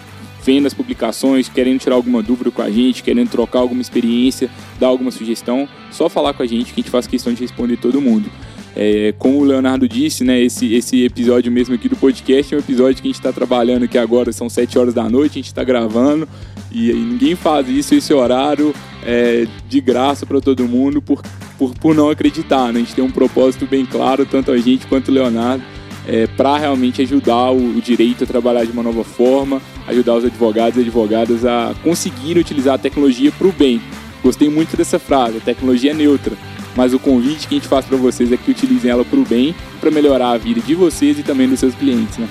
[0.45, 4.89] vendo as publicações, querendo tirar alguma dúvida com a gente, querendo trocar alguma experiência, dar
[4.89, 8.01] alguma sugestão, só falar com a gente que a gente faz questão de responder todo
[8.01, 8.29] mundo.
[8.75, 12.61] É, como o Leonardo disse, né, esse, esse episódio mesmo aqui do podcast é um
[12.61, 15.47] episódio que a gente está trabalhando aqui agora, são 7 horas da noite, a gente
[15.47, 16.27] está gravando
[16.71, 18.75] e, e, ninguém faz isso, esse horário
[19.05, 21.21] é, de graça para todo mundo por,
[21.59, 22.73] por, por não acreditar.
[22.73, 22.81] Né?
[22.81, 25.63] A gente tem um propósito bem claro, tanto a gente quanto o Leonardo,
[26.07, 30.25] é, para realmente ajudar o, o, direito a trabalhar de uma nova forma, ajudar os
[30.25, 33.81] advogados e advogadas a conseguirem utilizar a tecnologia para o bem.
[34.23, 36.37] Gostei muito dessa frase, a tecnologia é neutra
[36.77, 39.25] mas o convite que a gente faz para vocês é que utilizem ela para o
[39.25, 42.29] bem, para melhorar a vida de vocês e também dos seus clientes, né?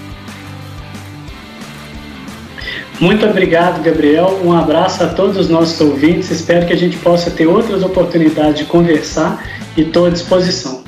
[2.99, 4.39] Muito obrigado, Gabriel.
[4.43, 6.29] Um abraço a todos os nossos ouvintes.
[6.29, 9.43] Espero que a gente possa ter outras oportunidades de conversar
[9.75, 10.83] e estou à disposição.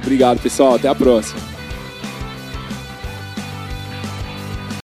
[0.00, 0.76] Obrigado, pessoal.
[0.76, 1.49] Até a próxima.